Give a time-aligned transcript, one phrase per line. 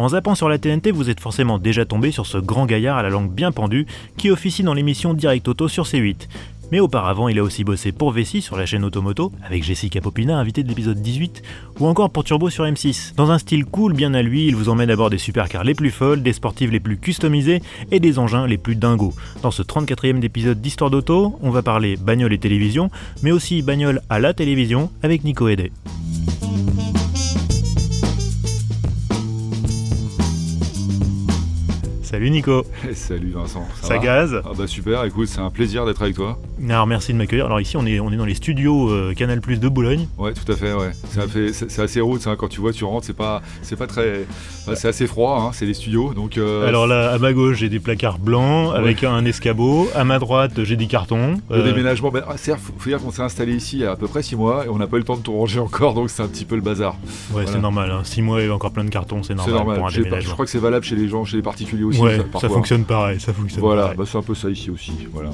[0.00, 3.02] En zappant sur la TNT, vous êtes forcément déjà tombé sur ce grand gaillard à
[3.02, 3.86] la langue bien pendue
[4.16, 6.26] qui officie dans l'émission Direct Auto sur C8.
[6.72, 10.38] Mais auparavant, il a aussi bossé pour Vessi sur la chaîne Automoto, avec Jessica Popina,
[10.38, 11.42] invitée de l'épisode 18,
[11.80, 13.14] ou encore pour Turbo sur M6.
[13.14, 15.74] Dans un style cool bien à lui, il vous emmène à bord des supercars les
[15.74, 17.60] plus folles, des sportives les plus customisées
[17.90, 19.12] et des engins les plus dingos.
[19.42, 22.90] Dans ce 34e épisode d'Histoire d'Auto, on va parler bagnole et télévision,
[23.22, 25.72] mais aussi bagnole à la télévision avec Nico Edet.
[32.10, 32.64] Salut Nico.
[32.92, 33.64] Salut Vincent.
[33.82, 36.40] Ça, ça gaz Ah bah super, écoute, c'est un plaisir d'être avec toi.
[36.68, 37.46] Alors merci de m'accueillir.
[37.46, 40.06] Alors ici on est, on est dans les studios euh, Canal Plus de Boulogne.
[40.18, 40.90] Ouais, tout à fait, ouais.
[41.52, 44.26] C'est assez rude, quand tu vois, tu rentres, c'est pas, c'est pas très,
[44.74, 46.36] c'est assez froid, hein, c'est les studios, donc.
[46.36, 49.88] Euh, Alors là, à ma gauche j'ai des placards blancs avec un escabeau.
[49.94, 51.40] À ma droite j'ai des cartons.
[51.50, 53.96] Le euh, déménagement, ben, certes, faut dire qu'on s'est installé ici il y a à
[53.96, 55.94] peu près 6 mois et on n'a pas eu le temps de tout ranger encore,
[55.94, 56.96] donc c'est un petit peu le bazar.
[57.32, 57.92] Ouais, c'est normal.
[58.04, 58.22] 6 hein.
[58.22, 59.76] mois et encore plein de cartons, c'est normal, normal.
[59.78, 60.28] Pour un déménagement.
[60.28, 62.00] je crois que c'est valable chez les gens, chez les particuliers aussi.
[62.00, 63.60] Ouais, ça, fonctionne pareil, ça fonctionne.
[63.60, 65.30] Voilà, bah, c'est un peu ça ici aussi, voilà.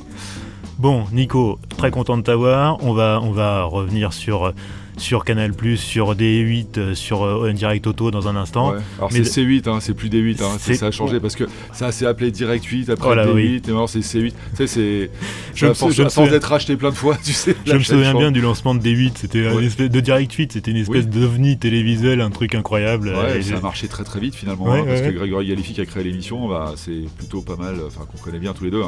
[0.78, 2.76] Bon, Nico, très content de t'avoir.
[2.84, 4.52] On va, on va revenir sur
[4.96, 8.74] sur Canal+, sur D8, euh, sur euh, Direct Auto dans un instant.
[8.98, 12.06] Alors c'est C8, hein, c'est plus D8, hein, ça a changé parce que ça s'est
[12.06, 14.30] appelé Direct 8, après D8, et maintenant c'est C8.
[14.30, 15.10] Tu sais, c'est.
[15.54, 17.54] Je, me d'être acheté plein de fois, tu sais.
[17.66, 20.76] Je me souviens bien du lancement de D8, c'était espèce de Direct 8, c'était une
[20.78, 23.08] espèce d'ovni télévisuel, un truc incroyable.
[23.08, 25.86] Ouais, ça a marché très très vite finalement, hein, parce que Grégory Galifi qui a
[25.86, 28.82] créé l'émission, bah, c'est plutôt pas mal, enfin qu'on connaît bien tous les deux.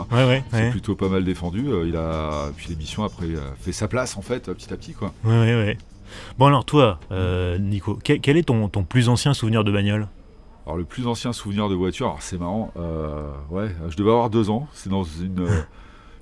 [0.52, 1.64] c'est plutôt pas mal défendu.
[1.68, 3.26] Euh, il a, puis l'émission après
[3.60, 5.12] fait sa place en fait, petit à petit quoi.
[5.24, 5.78] Ouais, ouais, ouais.
[6.38, 10.08] Bon alors toi, euh, Nico, quel, est ton, ton, plus ancien souvenir de bagnole?
[10.66, 14.50] Alors le plus ancien souvenir de voiture, c'est marrant, euh, ouais, je devais avoir deux
[14.50, 15.46] ans, c'est dans une...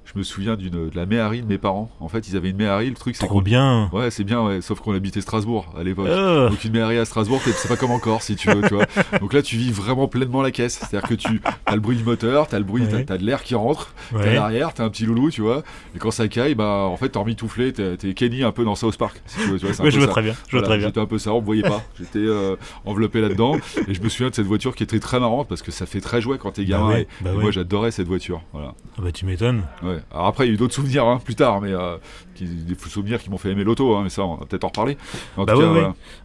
[0.07, 1.91] je me souviens d'une de la Méhari de mes parents.
[2.01, 2.89] En fait, ils avaient une Méhari.
[2.89, 3.91] Le truc, c'est trop bien.
[3.93, 4.43] Ouais, c'est bien.
[4.43, 4.61] Ouais.
[4.61, 6.09] Sauf qu'on habitait Strasbourg à l'époque.
[6.11, 6.49] Ah.
[6.49, 8.63] Donc une Méhari à Strasbourg, c'est pas comme encore si tu veux.
[8.63, 8.87] Tu vois.
[9.21, 10.79] Donc là, tu vis vraiment pleinement la caisse.
[10.79, 13.25] C'est-à-dire que tu as le bruit du moteur, tu as le bruit, tu as, de
[13.25, 14.23] l'air qui rentre, ouais.
[14.23, 15.63] t'as l'arrière, t'as un petit loulou, tu vois.
[15.95, 18.65] Et quand ça caille, bah en fait, t'as envie tout t'es es Kenny un peu
[18.65, 19.21] dans South Park.
[19.27, 20.35] Si tu veux, tu vois, je vois très bien.
[20.49, 20.87] Je très bien.
[20.89, 21.83] J'étais un peu ça, on me voyait pas.
[21.99, 23.57] J'étais euh, enveloppé là-dedans.
[23.89, 26.01] Et je me souviens de cette voiture qui était très marrante parce que ça fait
[26.01, 26.89] très jouet quand t'es gamin.
[26.89, 28.43] Bah et, bah moi, j'adorais cette voiture.
[28.53, 28.75] Voilà.
[28.99, 29.63] Ah bah tu m'étonnes.
[29.83, 29.96] Ouais.
[30.13, 31.97] Alors après, il y a eu d'autres souvenirs hein, plus tard, mais euh,
[32.35, 34.69] qui, des souvenirs qui m'ont fait aimer l'auto, hein, mais ça, on va peut-être en
[34.69, 34.97] reparler.
[35.37, 35.55] bah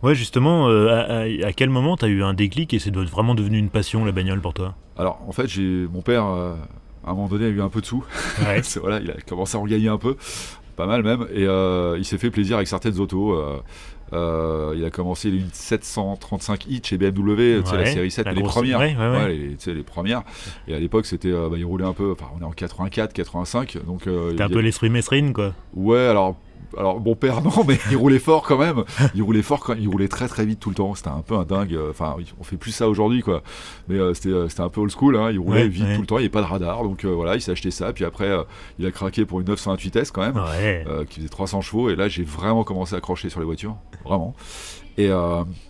[0.04, 3.58] ouais, justement, euh, à, quel moment tu as eu un déclic et c'est vraiment devenu
[3.58, 4.76] une passion la bagnole pour toi?
[4.98, 6.54] Alors, en fait, j'ai mon père, euh,
[7.06, 8.04] à un moment donné, a eu un peu de sous.
[8.82, 10.16] voilà, il a commencé à en gagner un peu,
[10.76, 11.46] pas mal même, et
[11.98, 13.40] il s'est fait plaisir avec certaines autos.
[14.14, 18.80] Euh, il a commencé une 735i chez BMW, la série 7, les premières.
[19.28, 20.24] les, les, premières.
[20.68, 23.14] Et à l'époque, c'était, euh, bah, il roulait un peu, enfin, on est en 84,
[23.14, 23.78] 85.
[23.86, 25.54] Donc, euh, un peu l'esprit Mesrine, quoi.
[25.74, 26.36] Ouais, alors
[26.78, 28.84] alors mon père non, mais il roulait fort quand même.
[29.16, 30.96] Il roulait fort quand il roulait très très vite tout le temps.
[30.96, 31.78] C'était un peu un dingue.
[31.90, 33.44] Enfin, on fait plus ça aujourd'hui quoi.
[33.88, 35.16] Mais euh, euh, c'était un peu old school.
[35.16, 35.32] Hein.
[35.32, 36.18] Il roulait vite tout le temps.
[36.18, 37.94] Il n'y avait pas de radar, donc euh, voilà, il s'est acheté ça.
[37.94, 38.30] Puis après,
[38.80, 40.40] il a craqué pour une 928 S quand même,
[41.10, 41.90] qui faisait 300 chevaux.
[41.90, 44.36] Et là, j'ai vraiment commencé à accrocher sur les voitures, vraiment.
[44.98, 45.10] Et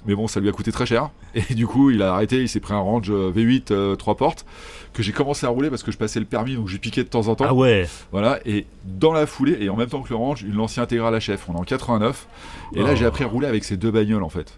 [0.05, 1.09] mais bon, ça lui a coûté très cher.
[1.33, 2.41] Et du coup, il a arrêté.
[2.41, 4.45] Il s'est pris un Range V8 3 portes
[4.93, 7.07] que j'ai commencé à rouler parce que je passais le permis, donc j'ai piqué de
[7.07, 7.45] temps en temps.
[7.47, 7.87] Ah ouais.
[8.11, 8.39] Voilà.
[8.45, 11.47] Et dans la foulée, et en même temps que le Range, une Lancia intégrale HF.
[11.47, 12.27] On est en 89.
[12.75, 14.57] Et là, j'ai appris à rouler avec ces deux bagnoles en fait.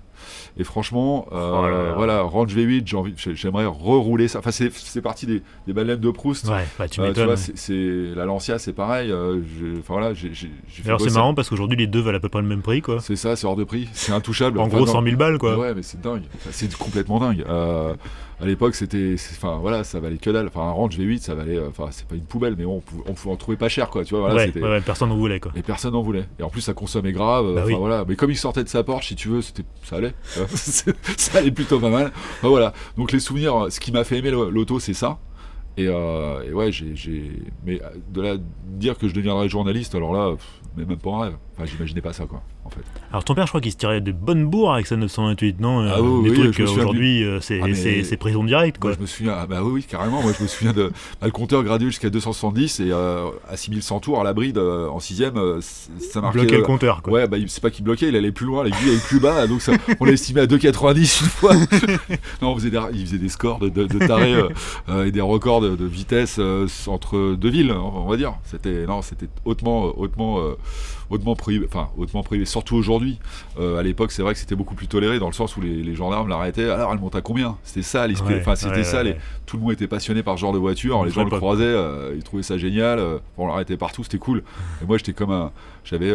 [0.56, 4.38] Et franchement, euh, oh voilà, Range V8, j'ai envie, j'aimerais rerouler ça.
[4.38, 6.48] Enfin, c'est parti des, des baleines de Proust.
[6.48, 9.12] Ouais, bah, tu euh, vois, c'est la Lancia, c'est pareil.
[9.12, 9.42] Euh,
[9.80, 10.31] enfin voilà, j'ai.
[10.86, 13.00] Alors c'est marrant parce qu'aujourd'hui les deux valent à peu près le même prix, quoi.
[13.00, 14.60] C'est ça, c'est hors de prix, c'est intouchable.
[14.60, 15.57] en gros, 100 000 balles, quoi.
[15.57, 17.44] Ouais, mais c'est dingue, c'est complètement dingue.
[17.48, 20.48] à l'époque, c'était, enfin voilà, ça valait que dalle.
[20.48, 23.33] Enfin, un Range V8, ça valait, enfin, c'est pas une poubelle, mais on, on pouvait
[23.33, 24.04] en trouver pas cher, quoi.
[24.04, 25.51] Tu vois, voilà, ouais, personne n'en voulait, quoi.
[25.56, 26.25] Et personne n'en voulait.
[26.38, 27.56] Et en plus, ça consommait grave.
[27.56, 30.13] Bah voilà, mais comme il sortait de sa Porsche, si tu veux, c'était, ça allait.
[30.56, 32.12] ça allait plutôt pas mal.
[32.42, 32.74] voilà.
[32.98, 35.19] Donc les souvenirs, ce qui m'a fait aimer l'auto, c'est ça.
[35.75, 37.31] Et, euh, ouais, j'ai,
[37.66, 38.36] mais de là
[38.66, 40.36] dire que je deviendrai journaliste, alors là,
[40.78, 41.36] mais même pas en rêve.
[41.56, 42.82] Enfin, j'imaginais pas ça, quoi, en fait.
[43.12, 45.88] Alors, ton père, je crois qu'il se tirait de bonnes bourres avec sa 928, non
[45.88, 48.90] Ah oui, Des oui, trucs aujourd'hui, euh, c'est Ah, mais- c'est- c'est prison directe, quoi.
[48.90, 50.24] Moi, je me souviens, ah bah oui, oui, carrément.
[50.24, 50.88] Moi, je me souviens de
[51.22, 54.88] bah, le compteur gradué jusqu'à 270 et euh, à 6100 tours à la bride euh,
[54.90, 56.40] en sixième, euh, c- ça marquait.
[56.40, 57.14] Bloquer le euh, compteur, quoi.
[57.14, 59.62] Ouais, bah c'est pas qu'il bloquait, il allait plus loin, l'aiguille allait plus bas, donc
[59.62, 61.54] ça, on l'a estimé à 2,90 une fois.
[62.42, 64.50] non, on faisait des, il faisait des scores de, de, de tarés euh,
[64.90, 68.34] euh, et des records de, de vitesse euh, entre deux villes, on va dire.
[68.46, 70.58] C'était non, c'était hautement, euh, hautement, euh,
[71.13, 72.45] hautement prohibé, enfin hautement prohibé.
[72.45, 73.19] Surtout aujourd'hui.
[73.60, 75.81] Euh, à l'époque, c'est vrai que c'était beaucoup plus toléré dans le sens où les,
[75.83, 76.69] les gendarmes l'arrêtaient.
[76.69, 77.57] Alors, elle monte à combien?
[77.63, 78.33] C'était ça l'esprit.
[78.36, 78.98] Ouais, Enfin, c'était ouais, ça.
[78.98, 79.15] ouais, les-
[79.45, 81.04] tout le monde était passionné par ce genre de voiture.
[81.06, 83.00] Les gens le croisaient, euh, ils trouvaient ça génial.
[83.00, 84.44] euh, on l'arrêtait partout, c'était cool.
[84.81, 85.51] Et moi, j'étais comme un,
[85.86, 86.12] j'avais,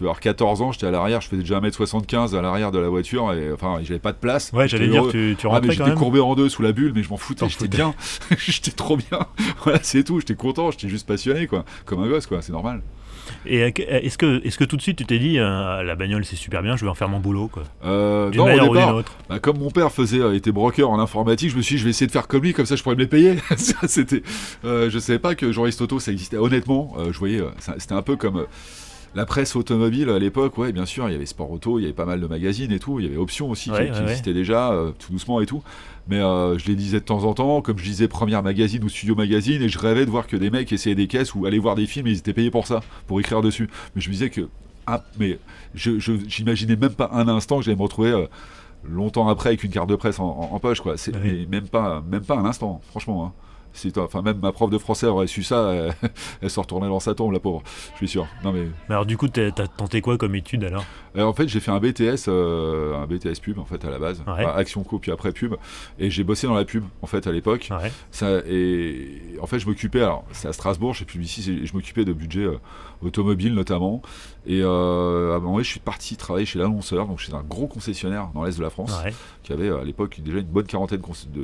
[0.00, 3.34] avoir 14 ans, j'étais à l'arrière, je faisais déjà 1m75 à l'arrière de la voiture
[3.34, 4.50] et enfin, j'avais pas de place.
[4.54, 7.02] Ouais, j'allais dire, tu, tu Ah, mais j'étais courbé en deux sous la bulle, mais
[7.02, 7.94] je m'en foutais, j'étais bien,
[8.38, 9.18] j'étais trop bien.
[9.62, 12.80] Voilà, c'est tout, j'étais content, j'étais juste passionné, quoi, comme un gosse, quoi, c'est normal.
[13.46, 16.24] Et euh, est-ce que, est que tout de suite tu t'es dit, euh, la bagnole
[16.24, 17.62] c'est super bien, je vais en faire mon boulot, quoi?
[17.84, 19.12] Euh, D'une non, manière au ou d'une autre.
[19.28, 21.84] bah, comme mon père faisait, euh, était broker en informatique, je me suis dit, je
[21.84, 23.36] vais essayer de faire comme lui, comme ça je pourrais me les payer.
[23.56, 24.22] C'était,
[24.64, 26.36] euh, je savais pas que journaliste auto ça existait.
[26.36, 27.48] Honnêtement, euh, je voyais, euh,
[27.78, 28.44] c'était un peu comme euh,
[29.14, 30.56] la presse automobile à l'époque.
[30.58, 32.70] Ouais, bien sûr, il y avait Sport Auto, il y avait pas mal de magazines
[32.70, 33.00] et tout.
[33.00, 34.02] Il y avait Option aussi qui- Ouais, qui, ouais, ouais.
[34.04, 35.62] existait déjà, euh, tout doucement et tout.
[36.08, 38.88] Mais euh, je les lisais de temps en temps, comme je lisais Première Magazine ou
[38.88, 41.58] Studio Magazine, et je rêvais de voir que des mecs essayaient des caisses ou allaient
[41.58, 43.68] voir des films et ils étaient payés pour ça, pour écrire dessus.
[43.94, 44.48] Mais je me disais que
[44.86, 45.38] ah, mais
[45.74, 48.26] je, je- j'imaginais même pas un instant que j'allais me retrouver euh,
[48.84, 50.96] longtemps après avec une carte de presse en, en- en poche quoi.
[50.96, 53.26] C'est mais même pas même pas un instant, franchement.
[53.26, 53.32] hein.
[53.98, 55.94] Enfin même ma prof de français aurait su ça, elle,
[56.42, 57.62] elle se retournait dans sa tombe la pauvre.
[57.92, 58.26] Je suis sûr.
[58.42, 60.84] Non mais Mais alors du coup, t'as tenté quoi comme étude alors?
[61.16, 63.98] Euh, en fait, j'ai fait un BTS, euh, un BTS pub en fait à la
[63.98, 64.32] base, Ouais.
[64.32, 65.54] Enfin, Action Co puis après pub,
[65.98, 67.68] et j'ai bossé dans la pub en fait à l'époque.
[67.70, 67.92] Ouais.
[68.10, 72.12] Ça, et en fait, je m'occupais, alors c'est à Strasbourg, ici, c'est- je m'occupais de
[72.12, 72.58] budget euh,
[73.02, 74.02] automobile notamment.
[74.46, 77.42] Et euh, à un moment donné, je suis parti travailler chez l'annonceur, donc chez un
[77.42, 79.12] gros concessionnaire dans l'est de la France, Ouais.
[79.42, 81.00] qui avait à l'époque déjà une bonne quarantaine,
[81.32, 81.40] de,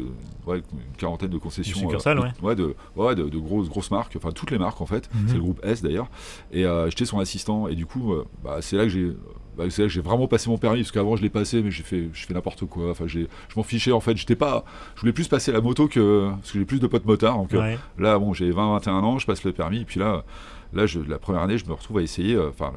[0.49, 0.63] une
[0.97, 1.79] quarantaine de concessions.
[1.79, 5.09] Succursale, de, de, de grosses, grosses marques, enfin toutes les marques en fait.
[5.15, 5.25] Mhm.
[5.29, 6.09] C'est le groupe S d'ailleurs.
[6.53, 9.13] Et j'étais son assistant, et du coup, bah, c'est là que j'ai.
[9.57, 11.71] Bah, c'est là que j'ai vraiment passé mon permis parce qu'avant je l'ai passé mais
[11.71, 14.65] j'ai fait je fais n'importe quoi enfin j'ai je m'en fichais en fait j'étais pas
[14.95, 17.53] je voulais plus passer la moto que parce que j'ai plus de potes motards donc
[17.55, 17.79] euh, Ouais.
[17.99, 20.25] Là, bon, j'ai 20-21 ans, je passe le permis, et puis là,
[20.73, 22.73] là je, la première année, je me retrouve à essayer, euh, enfin,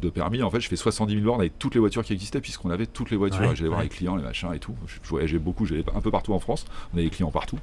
[0.00, 2.40] de permis, en fait, je fais 70 000 bornes avec toutes les voitures qui existaient,
[2.40, 4.74] puisqu'on avait toutes les voitures, Ouais, j'allais voir les clients, les machins et tout.
[4.86, 7.58] Je, je voyageais beaucoup, j'allais un peu partout en France, on avait des clients partout.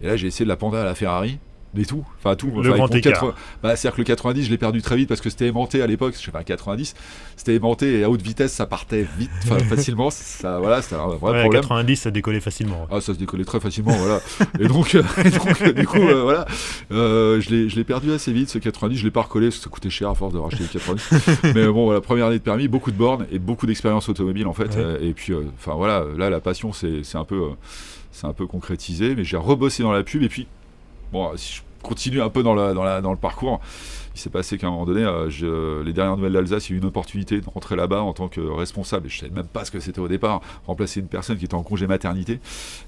[0.00, 1.38] Et là, j'ai essayé de la Panda à la Ferrari.
[1.72, 2.50] Mais tout, enfin tout.
[2.62, 3.12] Le grand mon écart.
[3.12, 5.82] 80 Bah, c'est-à-dire que le 90, je l'ai perdu très vite parce que c'était aimanté
[5.82, 6.14] à l'époque.
[6.18, 6.94] Je sais pas, 90,
[7.36, 9.30] c'était aimanté et à haute vitesse, ça partait vite,
[9.68, 10.10] facilement.
[10.10, 11.62] Ça, voilà, c'était un vrai Ouais, problème.
[11.62, 12.88] 90, ça décollait facilement.
[12.90, 14.20] Ah, ça se décollait très facilement, voilà.
[14.58, 16.44] Et donc, euh, et donc, euh, du coup, euh, voilà,
[16.90, 18.96] Euh, je l'ai perdu assez vite, ce 90.
[18.96, 21.10] Je l'ai pas recollé parce que ça coûtait cher à force de racheter le 90.
[21.54, 24.54] Mais bon, voilà, première année de permis, beaucoup de bornes et beaucoup d'expérience automobile en
[24.54, 24.74] fait.
[24.76, 25.06] Ouais.
[25.06, 27.42] Et puis, euh, enfin voilà, là, la passion, c'est un peu,
[28.10, 29.14] c'est un peu concrétisé.
[29.14, 30.48] Mais j'ai rebossé dans la pub et puis,
[31.12, 33.60] bon, si je continue un peu dans, la, dans, la, dans le parcours.
[34.14, 36.74] Il s'est passé qu'à un moment donné, euh, je- les dernières nouvelles d'Alsace, il y
[36.74, 39.06] a eu une opportunité de rentrer là-bas en tant que responsable.
[39.06, 40.42] Et je savais même pas ce que c'était au départ.
[40.66, 42.40] Remplacer une personne qui était en congé maternité.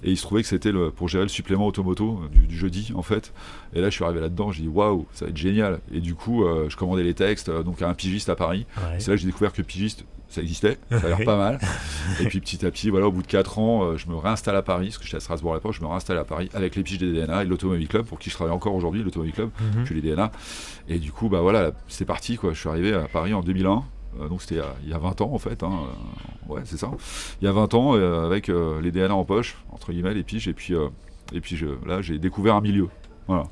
[0.02, 2.92] Et il se trouvait que c'était pour gérer le supplément automoto euh, du, du jeudi,
[2.94, 3.32] en fait.
[3.72, 5.80] Et là, je suis arrivé là-dedans, j'ai dit waouh, ça va être génial.
[5.94, 8.66] Et du coup, euh, je commandais les textes donc à un pigiste à Paris.
[8.76, 8.98] Ouais.
[8.98, 11.58] C'est là que j'ai découvert que pigiste, ça existait, ça a l'air pas mal.
[12.20, 14.56] Et puis petit à petit, voilà, au bout de 4 ans, euh, je me réinstalle
[14.56, 16.74] à Paris, parce que j'étais à Strasbourg à l'époque, je me réinstalle à Paris avec
[16.76, 19.50] les piges des DNA et l'Automobile Club, pour qui je travaille encore aujourd'hui, l'Automobile Club,
[19.76, 19.84] Mhm.
[19.84, 20.32] puis les DNA.
[20.88, 22.52] Et du coup, bah voilà, c'est parti, quoi.
[22.52, 23.84] Je suis arrivé à Paris en 2001.
[24.20, 25.72] euh, donc c'était il y a- il y a 20 ans en fait, hein,
[26.50, 26.90] euh, ouais c'est ça.
[27.40, 30.48] Il y a 20 ans euh, avec les DNA en poche, entre guillemets les piges,
[30.48, 30.74] et puis,
[31.32, 32.88] et puis je, là j'ai découvert un milieu.
[33.28, 33.42] Ouais.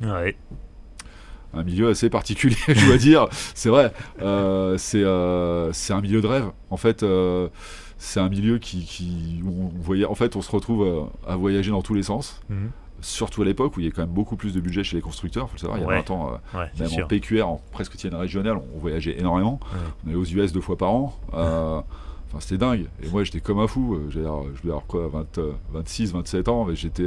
[1.54, 3.26] Un milieu assez particulier, je dois dire.
[3.54, 3.92] C'est vrai,
[4.22, 6.46] euh, c'est euh, c'est un milieu de rêve.
[6.70, 7.48] En fait, euh,
[7.98, 11.70] c'est un milieu qui, qui où on voyait, en fait, on se retrouve à voyager
[11.70, 12.40] dans tous les sens.
[12.48, 12.70] Mhm.
[13.02, 15.00] Surtout à l'époque où il y a quand même beaucoup plus de budget chez les
[15.02, 15.78] constructeurs, faut le savoir.
[15.78, 15.96] Il y a Ouais.
[16.06, 17.06] 20 ans, Ouais, même en.
[17.06, 19.58] PQR, en presque tienne régionale, on voyageait énormément.
[19.72, 19.78] Ouais.
[20.04, 21.16] On allait aux US deux fois par an.
[22.32, 22.86] Enfin, c'était dingue.
[23.02, 23.98] Et moi, j'étais comme un fou.
[24.08, 24.28] Je devais
[24.68, 26.64] avoir quoi, 20, euh, 26, 27 ans.
[26.64, 27.02] Mais j'étais.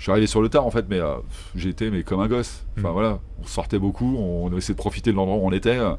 [0.00, 1.16] Je suis arrivé sur le tard en fait, mais euh,
[1.54, 2.64] j'étais mais comme un gosse.
[2.78, 2.92] Enfin Mm.
[2.92, 5.76] voilà, on sortait beaucoup, on, essayait de profiter de l'endroit où on était.
[5.78, 5.92] euh,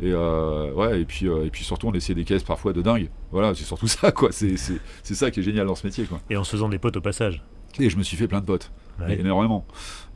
[0.00, 2.80] Et euh, ouais, et puis euh, et puis surtout on essayait des caisses parfois de
[2.80, 3.10] dingue.
[3.32, 4.30] Voilà, c'est surtout ça quoi.
[4.30, 6.20] C'est c'est c'est ça qui est génial dans ce métier quoi.
[6.30, 7.42] Et en se faisant des potes au passage.
[7.80, 8.70] Et je me suis fait plein de potes,
[9.06, 9.18] Ouais.
[9.20, 9.64] énormément.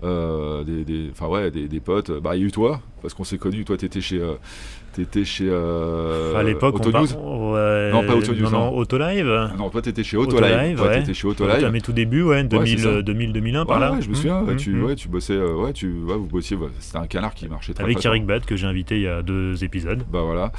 [0.03, 2.11] Euh, des, des, enfin ouais, des, des potes.
[2.11, 3.65] Bah il y a eu toi, parce qu'on s'est connus.
[3.65, 4.35] Toi t'étais chez, euh,
[4.93, 5.47] t'étais chez.
[5.49, 7.07] Euh, à l'époque, on Autonews.
[7.07, 8.77] par- ouais, Non, pas Autonews, Non, non, non.
[8.77, 9.51] Autolive.
[9.57, 10.45] Non, toi t'étais chez Autolive.
[10.53, 10.99] Autolive, Toi ouais.
[11.01, 11.69] t'étais chez Autolive.
[11.71, 12.91] mes tout débuts, ouais, 2000, c'est ça.
[12.91, 13.93] euh, 2000, 2001 par là.
[13.93, 14.43] ouais, je me Mmh, souviens.
[14.43, 14.85] ouais, mmh, tu, mmh.
[14.85, 15.33] ouais, tu bossais.
[15.35, 16.59] euh, ouais, tu, ouais, vous bossiez.
[16.81, 19.09] C'était un canard qui marchait très Avec très Eric Bad que j'ai invité il y
[19.09, 20.05] a deux épisodes épisode.
[20.13, 20.53] Bah voilà.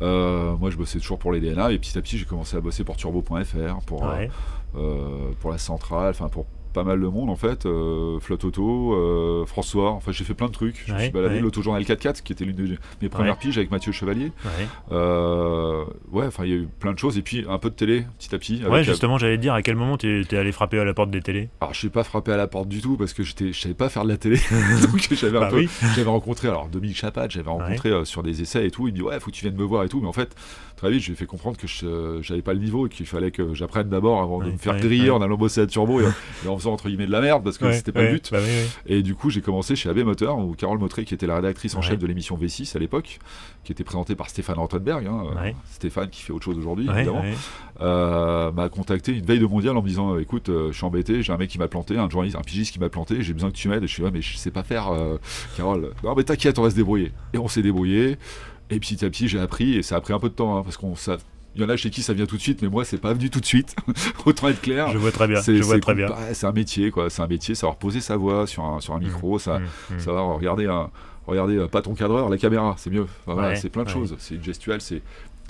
[0.00, 2.84] moi, je bossais toujours pour les DNA et petit à petit, j'ai commencé à bosser
[2.84, 4.04] pour Turbo.fr, pour,
[5.40, 9.44] pour la centrale, enfin pour pas mal de monde en fait, euh, Flotte Auto, euh,
[9.46, 10.84] François, enfin j'ai fait plein de trucs.
[10.86, 13.92] Je me suis baladé l'autojournal 4x4 qui était l'une de mes premières piges avec Mathieu
[13.92, 14.32] Chevalier.
[14.92, 17.74] Euh, ouais, enfin il y a eu plein de choses et puis un peu de
[17.74, 18.64] télé petit à petit.
[18.64, 21.10] Ouais, justement, j'allais te dire à quel moment tu es allé frapper à la porte
[21.10, 21.50] des télés?
[21.60, 23.88] Alors je n'ai pas frappé à la porte du tout parce que je savais pas
[23.88, 24.36] faire de la télé.
[24.90, 25.50] Donc j'avais bah
[26.06, 28.88] rencontré alors Dominique Chapat, j'avais rencontré sur des essais et tout.
[28.88, 30.34] Il me dit ouais, faut que tu viennes me voir et tout, mais en fait
[30.80, 33.04] très vite, je lui ai fait comprendre que je n'avais pas le niveau et qu'il
[33.04, 36.00] fallait que j'apprenne d'abord avant de me faire griller en allant bosser à Turbo
[36.44, 38.30] et, en faisant entre guillemets de la merde parce que c'était pas le but.
[38.32, 38.38] Bah
[38.86, 41.74] et du coup, j'ai commencé chez AB Moteur où Carole Motré, qui était la rédactrice
[41.74, 43.18] en chef de l'émission V6 à l'époque,
[43.62, 45.24] qui était présentée par Stéphane Rottenberg, hein,
[45.70, 47.24] Stéphane qui fait autre chose aujourd'hui évidemment,
[47.82, 51.22] euh, m'a contacté une veille de mondial en me disant écoute, euh, je suis embêté,
[51.22, 53.50] j'ai un mec qui m'a planté, un journaliste, un pigiste qui m'a planté, j'ai besoin
[53.50, 53.82] que tu m'aides.
[53.82, 55.16] Et je suis là, mais je sais pas faire, euh,
[55.56, 55.92] Carole.
[56.04, 57.12] Non, mais t'inquiète, on va se débrouiller.
[57.32, 58.18] Et on s'est débrouillé.
[58.70, 60.62] Et petit à petit, j'ai appris, et ça a pris un peu de temps, hein,
[60.62, 60.94] parce qu'on
[61.56, 63.12] il y en a chez qui ça vient tout de suite, mais moi c'est pas
[63.12, 63.74] venu tout de suite.
[64.24, 64.90] Autant être clair.
[64.92, 65.40] Je vois très bien.
[65.42, 66.08] C'est, bien.
[66.32, 67.10] C'est un métier, quoi.
[67.10, 69.04] C'est un métier, savoir poser sa voix sur un, sur un mmh.
[69.04, 69.94] micro, ça, mmh.
[69.94, 69.98] Mmh.
[69.98, 70.90] savoir regarder un,
[71.26, 73.06] regarder euh, pas ton cadreur, la caméra, c'est mieux.
[73.26, 74.14] voilà, c'est plein de choses.
[74.18, 75.02] C'est une gestuelle, c'est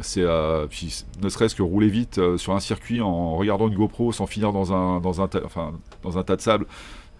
[0.02, 3.74] c'est euh, puis ne serait-ce que rouler vite euh, sur un circuit en regardant une
[3.74, 5.72] GoPro sans finir dans un dans un enfin
[6.02, 6.66] dans un tas de sable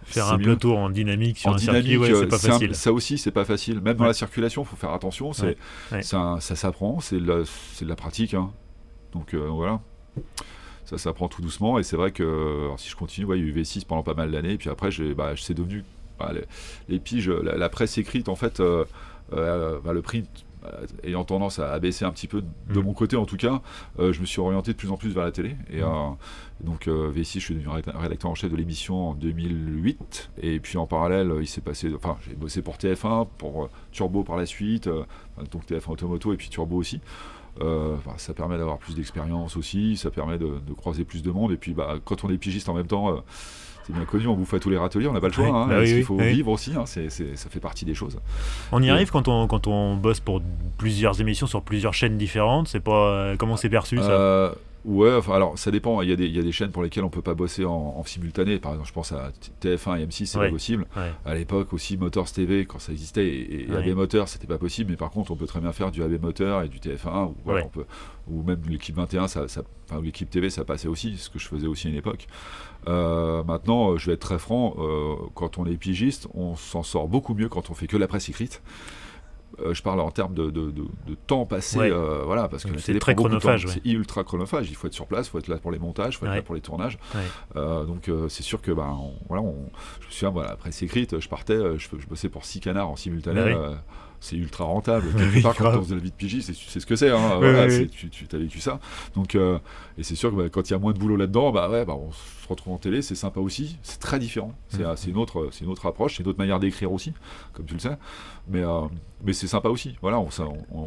[0.05, 0.57] Faire un mieux.
[0.57, 2.75] tour en dynamique sur un circuit, c'est pas facile.
[2.75, 3.81] ça aussi, c'est pas facile.
[3.81, 5.33] Même dans la circulation, il faut faire attention.
[5.33, 5.57] C'est,
[6.03, 7.45] ça s'apprend, c'est de,
[7.83, 8.35] la pratique.
[8.35, 8.51] Hein.
[9.13, 9.81] Donc euh, voilà
[10.85, 13.53] ça s'apprend tout doucement et c'est vrai que si je continue il y a eu
[13.53, 15.85] V6 pendant pas mal d'années et puis après j'ai bah, c'est devenu
[16.19, 16.33] bah,
[16.89, 18.85] les, piges la, presse écrite en fait euh,
[19.33, 20.29] euh, bah, le print
[21.05, 22.83] ayant tendance à baisser un petit peu de mm.
[22.83, 23.61] mon côté en tout cas,
[23.99, 25.57] je me suis orienté de plus en plus vers la télé.
[25.71, 26.17] Et mm.
[26.65, 30.31] donc V6, je suis devenu rédacteur en chef de l'émission en 2008.
[30.43, 34.37] Et puis en parallèle, il s'est passé, enfin j'ai bossé pour TF1, pour Turbo par
[34.37, 34.89] la suite,
[35.51, 37.01] donc TF1 Automoto et puis Turbo aussi.
[37.61, 41.53] Euh, ça permet d'avoir plus d'expérience aussi, ça permet de, croiser plus de monde.
[41.53, 43.21] Et puis, bah, quand on est pigiste en même temps, euh,
[43.91, 45.49] c'est bien connu, on bouffe à tous les râteliers, on n'a pas le choix.
[45.49, 48.19] Hein, bah il faut vivre aussi, hein, ça fait partie des choses.
[48.73, 50.41] On y arrive quand on, quand on bosse pour
[50.79, 52.69] plusieurs émissions sur plusieurs chaînes différentes.
[52.69, 54.53] C'est pas euh, comment c'est perçu ça?
[54.85, 56.01] Ouais, enfin, alors ça dépend.
[56.01, 57.65] Il y, a des, il y, a des chaînes pour lesquelles on peut pas bosser
[57.65, 58.59] en, simultané.
[58.59, 59.31] Par exemple, je pense à
[59.63, 60.87] TF1 et M6, c'est pas possible.
[61.25, 64.91] À l'époque aussi, Motors TV, quand ça existait, et, AB Motors, c'était pas possible.
[64.91, 67.35] Mais par contre, on peut très bien faire du AB Moteur et du TF1, ou,
[67.47, 67.85] on peut,
[68.29, 71.47] ou même l'équipe 21, ça, ça enfin, l'équipe TV, ça passait aussi, ce que je
[71.47, 72.27] faisais aussi à une époque.
[72.89, 77.09] Euh, maintenant, je vais être très franc, euh, quand on est pigiste, on s'en sort
[77.09, 78.63] beaucoup mieux quand on fait que la presse écrite.
[79.63, 80.73] Euh, je parle en termes de, de,
[81.27, 83.67] temps passé, euh, voilà, parce que c'est très chronophage.
[83.67, 84.71] C'est ultra chronophage.
[84.71, 86.35] Il faut être sur place, il faut être là pour les montages, il faut être
[86.35, 86.99] là pour les tournages.
[87.57, 89.71] Euh, donc c'est sûr que ben voilà, on,
[90.01, 92.97] je me souviens, voilà, après écrite, je partais, je, je, bossais pour six canards en
[92.97, 93.57] simultané.
[94.21, 95.07] C'est ultra rentable.
[95.17, 97.11] Quelque part, quand on faisait la vie de pigiste, c'est, ce que c'est.
[97.11, 98.79] Hein, voilà, tu, tu as vécu ça.
[99.15, 99.37] Donc,
[100.01, 101.85] et c'est sûr que bah, quand il y a moins de boulot là-dedans, bah ouais,
[101.85, 103.77] bah, on se retrouve en télé, c'est sympa aussi.
[103.83, 104.55] C'est très différent.
[104.69, 105.11] C'est, mmh.
[105.11, 107.13] une autre, une autre approche, c'est une autre manière d'écrire aussi,
[107.53, 107.99] comme tu le sais.
[108.49, 108.81] Mais, euh,
[109.23, 109.97] mais c'est sympa aussi.
[110.01, 110.29] Voilà, on,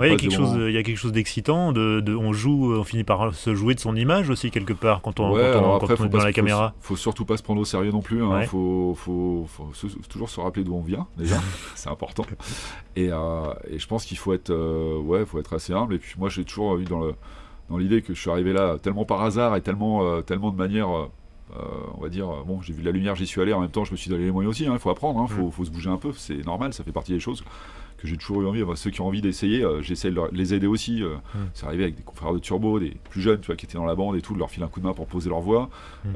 [0.03, 1.73] il, y a quelque chose, il y a quelque chose d'excitant.
[1.73, 5.01] De, de, on joue, on finit par se jouer de son image aussi quelque part
[5.01, 6.73] quand on, quand on, est dans la caméra.
[6.81, 8.17] Faut, faut surtout pas se prendre au sérieux non plus.
[8.17, 8.41] Il hein.
[8.47, 9.71] faut, faut, faut,
[10.09, 11.39] toujours se rappeler d'où on vient déjà.
[11.75, 12.25] c'est important.
[12.95, 13.22] Et, euh,
[13.69, 15.95] et, je pense qu'il faut être, euh, ouais, faut être assez humble.
[15.95, 17.13] Et puis moi, j'ai toujours eu dans le
[17.69, 20.89] dans l'idée que je suis arrivé là tellement par hasard et tellement, tellement de manière
[21.55, 21.61] euh,
[21.97, 23.91] on va dire, bon, j'ai vu la lumière, j'y suis allé, en même temps, je
[23.91, 25.51] me suis donné les moyens aussi, il hein, faut apprendre, il hein, mm.
[25.51, 27.43] faut, se bouger un peu, c'est normal, ça fait partie des choses
[28.03, 28.63] que j'ai toujours eu envie.
[28.75, 31.01] ceux qui ont envie d'essayer, euh, j'essaie de les aider aussi.
[31.01, 31.39] Euh, mm.
[31.53, 33.85] C'est arrivé avec des confrères de turbo, des plus jeunes, tu vois, qui étaient dans
[33.85, 35.69] la bande et tout, de leur filer un coup de main pour poser leur voix.
[36.05, 36.11] Mm.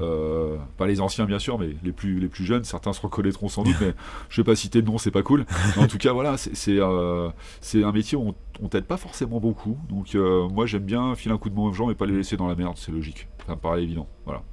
[0.77, 3.63] pas les anciens, bien sûr, mais les plus, les plus jeunes, certains se reconnaîtront sans
[3.63, 3.93] doute, mais
[4.29, 5.45] je vais pas citer de nom, c'est pas cool.
[5.77, 9.77] en tout cas, voilà, c'est un métier où on, t'aide pas forcément beaucoup.
[9.89, 12.37] Donc, moi, j'aime bien filer un coup de main aux gens, mais pas les laisser
[12.37, 13.27] dans la merde, c'est logique.
[13.47, 14.07] Ça me paraît évident.
[14.25, 14.43] Voilà,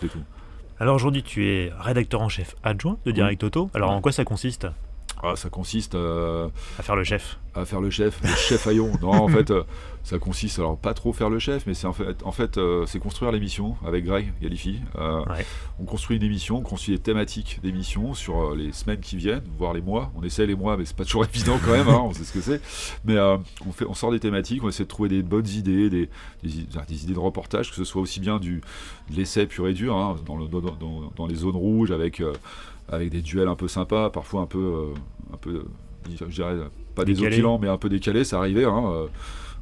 [0.00, 0.18] c'est tout.
[0.80, 3.70] Alors aujourd'hui, tu es rédacteur en chef adjoint de Direct Auto.
[3.74, 4.66] Alors en quoi ça consiste?
[5.22, 6.48] Ah, ça consiste euh,
[6.78, 7.38] à faire le chef.
[7.54, 8.92] À faire le chef, le chef Aillon.
[9.02, 9.64] Non, en fait, euh,
[10.02, 12.86] ça consiste alors pas trop faire le chef, mais c'est en fait, en fait, euh,
[12.86, 14.80] c'est construire l'émission avec Greg Galifi.
[15.78, 19.74] On construit une émission, on construit des thématiques d'émission sur les semaines qui viennent, voire
[19.74, 20.10] les mois.
[20.16, 21.88] On essaie les mois, mais c'est pas toujours évident quand même.
[21.88, 22.60] Hein, on sait ce que c'est.
[23.04, 26.08] Mais on fait, on sort des thématiques, on essaie de trouver des bonnes idées, des,
[26.42, 28.62] des, idées de reportage, que ce soit aussi bien du
[29.10, 32.22] de l'essai pur et dur, hein, dans, le, dans, dans, les zones rouges avec
[32.90, 34.94] avec des duels un peu sympas, parfois un peu, euh,
[35.32, 35.64] un peu
[36.18, 36.56] je dirais,
[36.94, 37.14] pas des
[37.60, 38.64] mais un peu décalés, ça arrivait.
[38.64, 39.06] Hein, euh,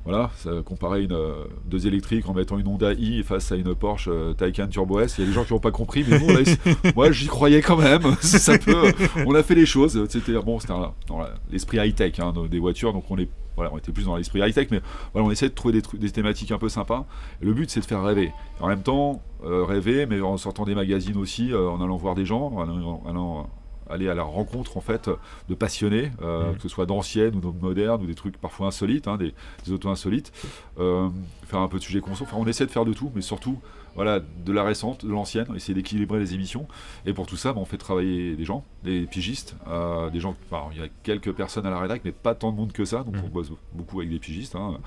[0.05, 1.19] voilà, ça, comparer une,
[1.67, 5.17] deux électriques en mettant une Honda i face à une Porsche Taycan Turbo S.
[5.19, 6.35] Il y a des gens qui n'ont pas compris, mais nous,
[6.97, 8.14] moi, j'y croyais quand même.
[8.21, 8.93] ça peut,
[9.26, 10.07] on a fait les choses.
[10.09, 10.75] C'était bon, c'était
[11.09, 14.14] dans l'esprit high tech hein, des voitures, donc on est voilà, on était plus dans
[14.14, 14.81] l'esprit high-tech, mais
[15.12, 17.07] voilà, on essaie de trouver des, des thématiques un peu sympas.
[17.40, 18.31] le but, c'est de faire rêver.
[18.61, 22.52] en même temps, rêver, mais en sortant des magazines aussi, en allant voir des gens,
[22.55, 23.50] en allant
[23.90, 25.11] aller à la rencontre en fait
[25.49, 26.57] de passionnés, euh, mmh.
[26.57, 29.35] que ce soit d'anciennes ou de modernes ou des trucs parfois insolites, hein, des,
[29.73, 30.33] autos insolites,
[30.78, 31.09] euh,
[31.47, 32.25] faire un peu de sujet conso.
[32.25, 33.59] Enfin, on essaie de faire de tout, mais surtout
[33.95, 36.68] voilà de la récente, de l'ancienne, essayer d'équilibrer les émissions.
[37.07, 40.37] Et pour tout ça, bah, on fait travailler des gens, des pigistes, euh, des gens.
[40.50, 42.85] Enfin, il y a quelques personnes à la rédac, mais pas tant de monde que
[42.85, 43.25] ça, donc mmh.
[43.25, 44.57] on bosse beaucoup avec des pigistes.
[44.57, 44.78] Hein.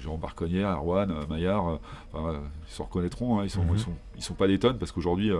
[0.00, 1.78] Jérôme Barconnière, Arwan, Maillard,
[2.14, 2.20] ils
[2.68, 3.74] se reconnaîtront, hein, ils, sont, mmh.
[3.74, 5.30] ils, sont, ils sont pas des tonnes parce qu'aujourd'hui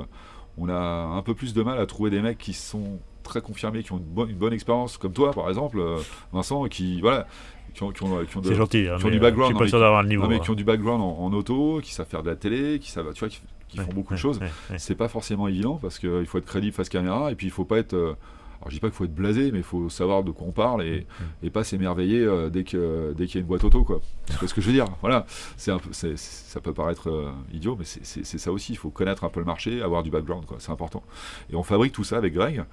[0.59, 3.83] on a un peu plus de mal à trouver des mecs qui sont très confirmés,
[3.83, 5.99] qui ont une bonne, expérience, comme toi par exemple, euh,
[6.33, 7.27] Vincent, qui voilà,
[7.75, 10.55] qui ont, qui ont, qui ont, gentil, hein, du background, le niveau, mais qui ont
[10.55, 13.41] du background en, auto, qui savent faire de la télé, qui savent, tu vois, qui,
[13.77, 14.41] font beaucoup de choses.
[14.79, 17.65] c'est pas forcément évident parce qu'il faut être crédible face caméra et puis il faut
[17.65, 18.15] pas être euh,
[18.61, 20.53] alors je dis pas qu'il faut être blasé, mais il faut savoir de quoi on
[20.53, 21.47] parle et, mm.
[21.47, 24.01] et pas s'émerveiller euh, dès que dès qu'il y a une boîte auto quoi.
[24.41, 24.87] C'est ce que je veux dire.
[25.01, 28.73] Voilà, c'est un peu, ça peut paraître euh, idiot, mais c'est ça aussi.
[28.73, 30.57] Il faut connaître un peu le marché, avoir du background quoi.
[30.61, 31.03] C'est important.
[31.51, 32.65] Et on fabrique tout ça avec Greg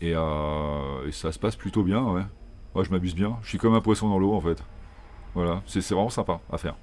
[0.00, 2.02] et, euh, et ça se passe plutôt bien.
[2.02, 2.22] Ouais.
[2.74, 3.38] Moi je m'abuse bien.
[3.42, 4.62] Je suis comme un poisson dans l'eau en fait.
[5.34, 6.74] Voilà, c'est vraiment sympa à faire.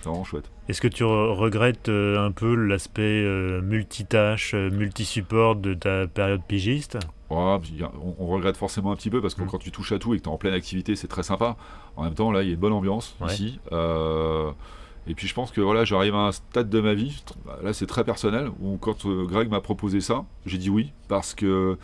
[0.00, 0.50] C'est vraiment chouette.
[0.68, 3.24] Est-ce que tu regrettes un peu l'aspect
[3.62, 6.98] multitâche, multi-support de ta période pigiste?
[7.32, 9.48] On, regrette forcément un petit peu parce que mm.
[9.48, 11.56] quand tu touches à tout et que tu es en pleine activité, c'est très sympa.
[11.96, 13.58] En même temps, là, il y a une bonne ambiance ici.
[13.72, 14.50] Euh,
[15.06, 17.22] et puis je pense que voilà, j'arrive à un stade de ma vie,
[17.62, 21.34] là c'est très personnel, où quand euh, Greg m'a proposé ça, j'ai dit oui, parce
[21.34, 21.76] que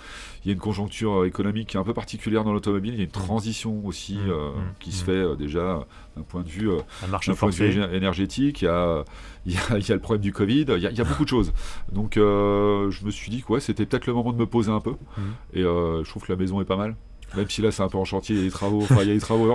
[0.45, 3.01] il y a une conjoncture économique qui est un peu particulière dans l'automobile, il y
[3.01, 3.13] a une mmh.
[3.13, 4.31] transition aussi mmh.
[4.31, 4.75] Euh, mmh.
[4.79, 5.85] qui se fait déjà
[6.17, 6.71] d'un point de vue,
[7.93, 9.05] énergétique, il y, a,
[9.47, 11.53] il, y a, le problème du Covid, il y a, beaucoup de choses.
[11.91, 14.95] Donc je me suis dit que c'était peut-être le moment de me poser un peu,
[15.55, 16.95] et je trouve que la maison est pas mal.
[17.37, 19.09] Même si là c'est un peu en chantier, il y a des travaux, enfin il
[19.09, 19.51] y a des travaux,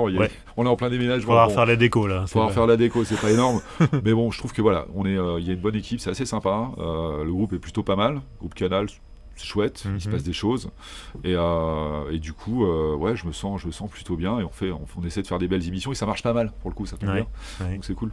[0.58, 1.34] on est en plein déménagement.
[1.34, 2.26] On va faire la déco là.
[2.34, 3.62] Va faire la déco, c'est pas énorme.
[4.04, 6.00] mais bon, je trouve que voilà, on est, euh, il y a une bonne équipe,
[6.00, 6.70] c'est assez sympa.
[6.78, 8.22] Euh, le groupe est plutôt pas mal.
[8.40, 8.88] Groupe Canal,
[9.36, 10.14] c'est chouette, il se mhm.
[10.14, 10.70] passe des choses.
[11.24, 14.44] Et, euh, et du coup, ouais, je me sens, je me sens plutôt bien et
[14.44, 16.70] on fait, on, essaie de faire des belles émissions et ça marche pas mal pour
[16.70, 17.28] le coup, ça tombe bien.
[17.60, 18.12] Donc c'est cool.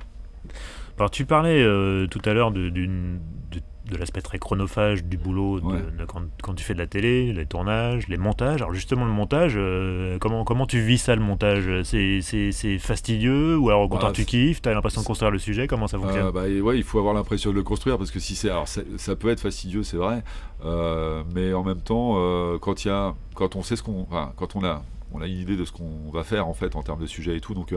[0.97, 1.65] Alors tu parlais
[2.09, 3.61] tout à l'heure d'une de
[3.97, 8.17] l'aspect très chronophage du boulot de, quand, tu fais de la télé, les tournages, les
[8.17, 8.63] montages.
[8.63, 11.83] Alors justement le montage, euh, comment, comment tu vis ça le montage?
[11.83, 15.39] C'est fastidieux ou alors au contraire bah, tu kiffes, tu as l'impression de construire le
[15.39, 16.27] sujet, comment ça fonctionne?
[16.27, 18.51] euh, bah, ouais, Il faut avoir l'impression de le construire parce que si c'est...
[18.51, 20.23] Alors ça, peut être fastidieux, c'est vrai,
[20.65, 22.17] euh, mais en même temps,
[22.61, 24.03] quand, y a, quand on sait ce qu'on...
[24.03, 26.77] Enfin, quand on a, on a une idée de ce qu'on va faire en fait
[26.77, 27.75] en termes de sujet et tout, donc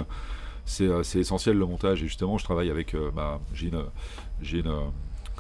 [0.65, 2.03] c'est essentiel le montage.
[2.03, 2.95] Et justement je travaille avec...
[3.15, 3.83] Bah, j'ai une...
[4.41, 4.73] J'ai une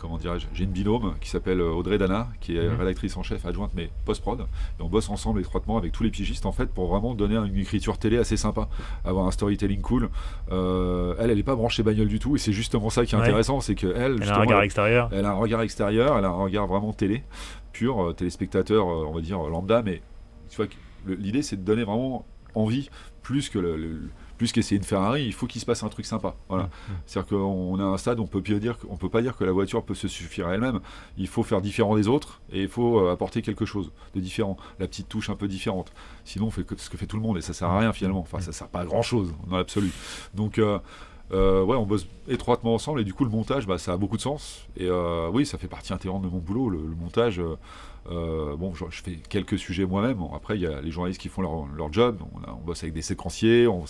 [0.03, 2.77] comment dirais-je, j'ai une binôme qui s'appelle euh, Audrey Dana, qui est mhm.
[2.77, 4.41] rédactrice en chef adjointe, mais post-prod.
[4.41, 7.57] Et on bosse ensemble étroitement avec tous les pigistes, en fait, pour vraiment donner une
[7.57, 8.67] écriture télé assez sympa,
[9.05, 10.09] avoir un storytelling cool.
[10.51, 13.17] Euh, elle, elle n'est pas branchée bagnole du tout, et c'est justement ça qui est
[13.17, 15.09] intéressant, c'est qu'elle, elle a un regard extérieur.
[15.13, 17.23] Elle a un regard extérieur, elle a un regard vraiment télé,
[17.71, 20.01] pur, euh, téléspectateur, on va dire lambda, mais
[20.49, 20.65] tu vois,
[21.07, 22.89] l'idée c'est de donner vraiment envie,
[23.21, 26.35] plus que le plus qu'essayer une Ferrari, il faut qu'il se passe un truc sympa.
[26.49, 26.65] Voilà.
[26.65, 26.95] Mmh, mmh.
[27.05, 29.83] C'est-à-dire qu'on a un stade on peut dire qu'on peut pas dire que la voiture
[29.83, 30.79] peut se suffire à elle-même.
[31.17, 34.57] Il faut faire différent des autres et il faut euh, apporter quelque chose de différent,
[34.79, 35.91] la petite touche un peu différente.
[36.25, 38.19] Sinon, on fait ce que fait tout le monde et ça sert à rien finalement.
[38.19, 39.91] Enfin, ça sert pas à grand chose dans l'absolu.
[40.33, 40.79] Donc euh,
[41.31, 44.17] euh, ouais, on bosse étroitement ensemble et du coup le montage, bah, ça a beaucoup
[44.17, 44.67] de sens.
[44.77, 44.89] Et
[45.31, 47.41] oui, ça fait partie intégrante de mon boulot, le, montage.
[48.09, 50.19] bon, je, fais quelques sujets moi-même.
[50.35, 52.19] après, il y a les journalistes qui font leur, job.
[52.33, 53.85] On, on, bosse avec des séquenciers, on,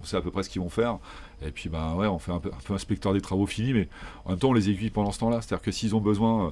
[0.00, 0.98] on sait à peu près ce qu'ils vont faire.
[1.42, 3.88] Et puis, ben ouais, on fait un peu, un peu inspecteur des travaux finis, mais
[4.24, 5.40] en même temps, on les aiguille pendant ce temps-là.
[5.40, 6.50] C'est-à-dire que s'ils ont besoin, euh,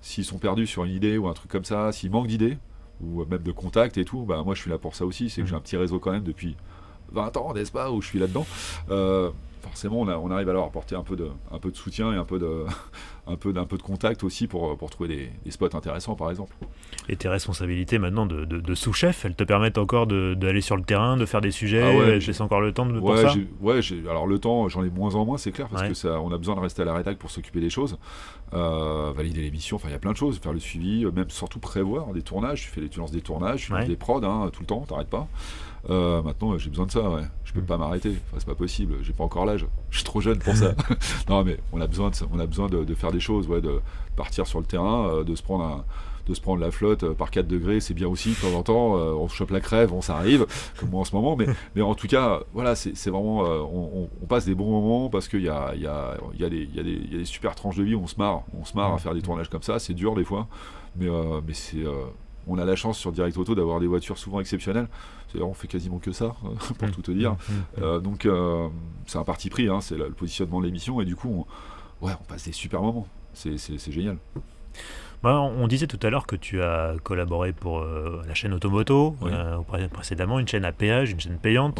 [0.00, 2.58] s'ils sont perdus sur une idée ou un truc comme ça, s'ils manquent d'idées,
[3.00, 5.30] ou même de contacts et tout, ben moi, je suis là pour ça aussi.
[5.30, 5.58] C'est que j'ai mmh.
[5.58, 6.56] un petit réseau quand même depuis
[7.12, 8.46] 20 ans, n'est-ce pas, où je suis là-dedans.
[8.90, 12.16] Euh, forcément, on, arrive à leur apporter un peu de, un peu de soutien et
[12.16, 12.64] un peu de,
[13.26, 16.54] un peu d'un peu de contact aussi pour, pour trouver des, spots intéressants, par exemple.
[17.08, 21.16] Et tes responsabilités maintenant de, de, sous-chef, elles te permettent encore d'aller sur le terrain,
[21.16, 21.82] de faire des sujets.
[21.82, 23.34] Ah ouais, j'ai encore le temps de ouais, ça.
[23.60, 26.32] Ouais, alors le temps, j'en ai moins en moins, c'est clair, parce que ça, on
[26.32, 27.98] a besoin de rester à la rédac pour s'occuper des choses,
[28.54, 29.76] euh, valider l'émission.
[29.76, 32.22] Enfin, il y a plein de choses, faire le suivi, euh, même surtout prévoir des
[32.22, 32.62] tournages.
[32.62, 35.10] Tu fais, tu lances des tournages, tu lances des prods hein, tout le temps, t'arrêtes
[35.10, 35.28] pas.
[35.88, 37.08] Euh, maintenant, j'ai besoin de ça.
[37.08, 37.22] Ouais.
[37.44, 37.66] Je peux mm.
[37.66, 38.10] pas m'arrêter.
[38.26, 38.96] Enfin, c'est pas possible.
[39.02, 39.66] J'ai pas encore l'âge.
[39.90, 40.74] Je suis trop jeune pour ça.
[41.28, 43.80] non, mais on a besoin de, on a besoin de, faire des choses, ouais, de
[44.16, 45.84] partir sur le terrain, de se prendre un
[46.30, 48.62] de se prendre la flotte euh, par 4 degrés, c'est bien aussi de temps en
[48.62, 48.96] temps.
[48.96, 50.46] Euh, on chope la crève, on s'arrive,
[50.78, 51.36] comme moi en ce moment.
[51.36, 53.44] Mais, mais en tout cas, voilà, c'est vraiment.
[53.44, 56.68] Euh, on, passe des bons moments parce qu'il y a, y, a, y, a des,
[56.72, 58.44] y, a y a des super tranches de vie on se marre.
[58.56, 59.80] On se marre à faire des tournages comme ça.
[59.80, 60.46] C'est dur des fois.
[60.94, 61.08] Mais,
[61.46, 61.84] mais c'est
[62.50, 64.88] on a la chance sur Direct Auto d'avoir des voitures souvent exceptionnelles.
[65.40, 66.34] On fait quasiment que ça,
[66.78, 66.90] pour mmh.
[66.90, 67.32] tout te dire.
[67.32, 67.82] Mmh.
[67.82, 68.00] Mmh.
[68.00, 68.28] donc
[69.06, 71.46] c'est un parti pris, hein, c'est le positionnement de l'émission, et du coup,
[72.02, 73.06] on, ouais, on passe des super moments.
[73.32, 74.18] C'est génial.
[75.22, 79.16] Bah, on disait tout à l'heure que tu as collaboré pour euh, la chaîne Automoto,
[79.22, 79.58] euh,
[79.92, 81.78] précédemment une chaîne à péage, une chaîne payante.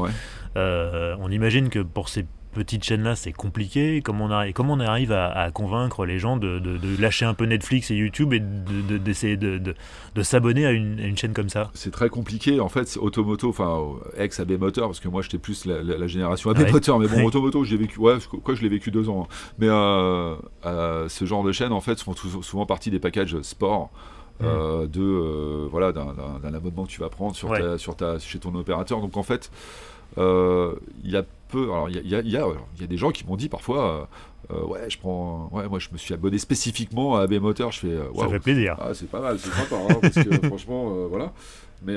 [0.56, 4.02] Euh, on imagine que pour ces petite chaîne-là, c'est compliqué.
[4.02, 6.60] Comment on, arrive, comment on arrive à, convaincre les gens de,
[7.00, 9.74] lâcher un peu Netflix et YouTube et d'essayer de,
[10.22, 11.70] s'abonner à une, chaîne comme ça?
[11.74, 12.60] C'est très compliqué.
[12.60, 13.80] En fait, Automoto, enfin,
[14.16, 17.76] ex-AB Moteur, parce que moi j'étais plus la, génération AB Moteur, mais bon, Automoto, j'ai
[17.76, 19.22] vécu, ouais, quoi, je l'ai vécu deux ans.
[19.24, 19.34] Hein.
[19.58, 20.34] Mais euh,
[20.66, 23.90] euh, ce genre de chaînes, en fait, font souvent partie des packages sport.
[24.40, 24.44] Mmh.
[24.46, 29.02] Euh, de voilà d'un abonnement que tu vas prendre sur, sur ta, chez ton opérateur
[29.02, 29.50] donc en fait
[30.16, 31.24] il y a
[31.58, 34.08] alors, il y a, y, a, des gens qui m'ont dit parfois.
[34.50, 35.48] Euh, euh, ouais, je prends.
[35.52, 37.72] Ouais, moi, je me suis abonné spécifiquement à AB Motor.
[37.72, 37.88] Je fais.
[37.88, 38.76] Euh, ça fait plaisir.
[38.80, 39.76] Ah, c'est pas mal, c'est sympa.
[39.76, 41.32] Hein, parce que franchement, voilà.
[41.84, 41.96] Mais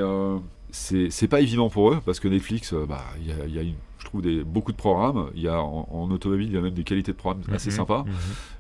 [0.72, 3.64] c'est pas évident pour eux parce que Netflix, bah, il y a,
[4.00, 5.30] je trouve des, beaucoup de programmes.
[5.36, 7.76] Il y a en, automobile, il y a même des qualités de programmes assez mhm,
[7.76, 8.06] sympas.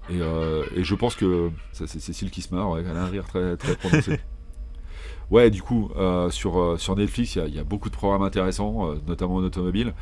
[0.09, 0.15] Mhm.
[0.15, 2.77] Et, et, je pense que ça, c'est Cécile qui se marre.
[2.77, 4.19] elle a un rire très, très prononcé.
[5.33, 5.89] ouais, du coup,
[6.29, 9.93] sur, sur Netflix, il y, y, a beaucoup de programmes intéressants, notamment en automobile.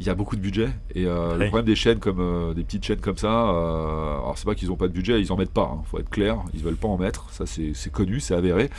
[0.00, 2.62] Il y a beaucoup de budget et euh, le problème des chaînes comme euh, des
[2.62, 5.36] petites chaînes comme ça euh, alors c'est pas qu'ils ont pas de budget ils en
[5.36, 7.28] mettent pas il hein, faut être clair ils veulent pas en mettre.
[7.32, 8.70] Ça c'est connu c'est avéré.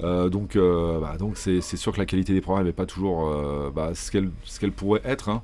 [0.00, 3.28] Donc bah, donc c'est sûr que la qualité des programmes n'est pas toujours
[3.74, 5.42] bah, ce qu'elle ce qu'elle pourrait être hein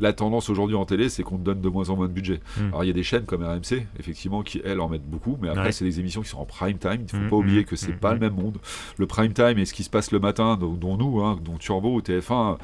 [0.00, 2.40] la tendance aujourd'hui en télé, c'est qu'on donne de moins en moins de budget.
[2.56, 2.68] Hmm.
[2.68, 5.48] Alors il y a des chaînes comme RMC, effectivement, qui elles en mettent beaucoup, mais
[5.48, 6.98] après c'est des émissions qui sont en prime time.
[6.98, 8.58] Il ne faut hmm, pas oublier hmm, que c'est pas le même monde.
[8.98, 12.00] Le prime time et ce qui se passe le matin, dont, nous, hein, dont Turbo,
[12.00, 12.58] TF1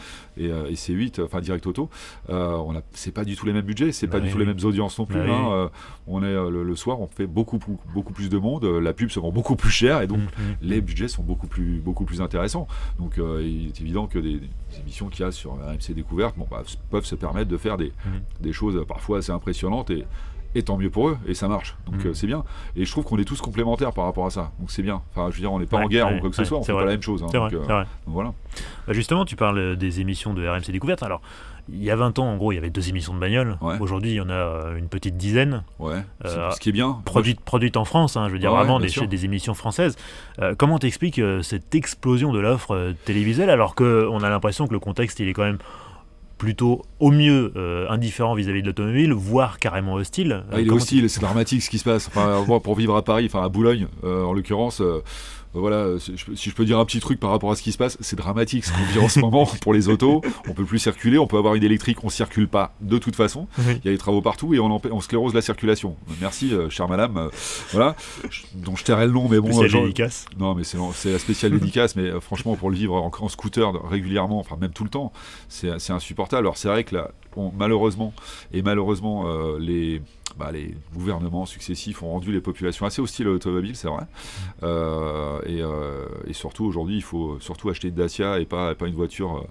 [0.48, 1.88] euh, et, C8, enfin Direct Auto,
[2.28, 4.46] euh, on a, c'est pas du tout les mêmes budgets, c'est pas du tout les
[4.46, 5.20] mêmes audiences non plus.
[5.20, 5.68] Hein, euh,
[6.06, 7.58] on est le, soir, on fait beaucoup
[7.94, 10.20] beaucoup plus de monde, la pub se vend beaucoup plus cher et donc
[10.62, 12.66] les budgets sont beaucoup plus beaucoup plus intéressants.
[12.98, 14.40] Donc il est évident que des,
[14.80, 17.92] émissions qu'il y a sur RMC Découverte, bon, bah, peuvent se permettre de faire des,
[18.06, 18.20] mhm.
[18.40, 20.04] des choses parfois assez impressionnantes et,
[20.54, 21.76] et tant mieux pour eux, et ça marche.
[21.86, 22.10] Donc mhm.
[22.10, 22.44] euh, c'est bien.
[22.76, 24.50] Et je trouve qu'on est tous complémentaires par rapport à ça.
[24.58, 25.02] Donc c'est bien.
[25.10, 26.62] Enfin, je veux dire, on n'est pas en guerre ou quoi que ce soit, on
[26.62, 27.22] fait pas la même chose.
[27.22, 27.28] Hein.
[27.32, 28.32] donc, euh, voilà.
[28.86, 31.02] Bah, justement, tu parles des émissions de RMC Découverte.
[31.02, 31.20] Alors,
[31.68, 33.56] il y a 20 ans, en gros, il y avait deux émissions de bagnole.
[33.78, 35.62] Aujourd'hui, il y en a euh, une petite dizaine.
[35.78, 36.02] Ouais.
[36.24, 37.00] ce qui est bien.
[37.04, 39.96] Produites, produite en France, hein, je veux dire vraiment des, des, émissions françaises.
[40.58, 45.28] comment t'expliques cette explosion de l'offre télévisuelle alors qu'on a l'impression que le contexte, il
[45.28, 45.58] est quand même
[46.40, 50.42] plutôt au mieux euh, indifférent vis-à-vis de l'automobile, voire carrément hostile.
[50.50, 52.08] Ah, il est hostile, c'est dramatique ce qui se passe.
[52.08, 55.02] Enfin, pour vivre à Paris, enfin à Boulogne euh, en l'occurrence, euh,
[55.54, 57.96] voilà, si je peux dire un petit truc par rapport à ce qui se passe,
[58.00, 60.22] c'est dramatique ce qu'on vit en ce moment pour les autos.
[60.48, 63.48] On peut plus circuler, on peut avoir une électrique, on circule pas de toute façon.
[63.58, 65.96] Il y a des travaux partout et on, on sclérose la circulation.
[66.20, 67.16] Merci, euh, chère madame.
[67.16, 67.28] Euh,
[67.72, 67.96] voilà,
[68.54, 69.52] dont je tairais le nom, mais bon.
[69.52, 70.26] Spécial dédicace.
[70.38, 73.72] Non, mais c'est la spéciale dédicace, mais euh, franchement, pour le vivre en, en, scooter
[73.88, 75.12] régulièrement, enfin même tout le temps,
[75.48, 76.46] c'est insupportable.
[76.46, 76.96] Alors c'est vrai que
[77.56, 78.12] malheureusement,
[78.52, 79.26] et malheureusement,
[79.58, 80.02] les
[80.38, 84.04] bah, les gouvernements successifs ont rendu les populations assez hostiles à l'automobile, c'est vrai.
[84.62, 88.94] Euh, euh, et, surtout aujourd'hui, il faut surtout acheter une Dacia et pas, pas une
[88.94, 89.36] voiture.
[89.36, 89.48] Euh,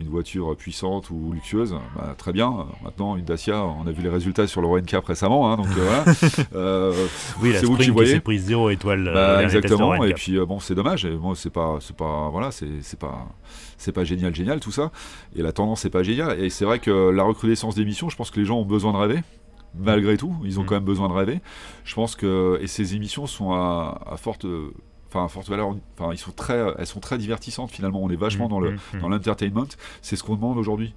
[0.00, 2.68] une voiture puissante ou luxueuse, bah, très bien.
[2.84, 6.04] Maintenant, une Dacia, on a vu les résultats sur le Cap récemment, hein, donc voilà.
[7.42, 9.10] oui, la Spring qui s'est prise zéro étoile.
[9.12, 10.04] Bah, exactement.
[10.04, 11.04] Et puis bon, c'est dommage.
[11.04, 13.26] Et bon, c'est pas, c'est pas, voilà, c'est pas,
[13.78, 14.92] c'est pas génial, génial tout ça.
[15.34, 16.38] Et la tendance, c'est pas génial.
[16.40, 18.98] Et c'est vrai que la recrudescence d'émissions, je pense que les gens ont besoin de
[18.98, 19.20] rêver
[19.74, 20.34] malgré tout.
[20.44, 20.66] Ils ont mm.
[20.66, 21.40] quand même besoin de rêver.
[21.84, 24.46] Je pense que et ces émissions sont à, forte
[25.08, 28.46] enfin forte valeur enfin ils sont très elles sont très divertissantes finalement on est vachement
[28.46, 29.66] mm, dans le mm, dans l'entertainment
[30.02, 30.92] c'est ce qu'on demande aujourd'hui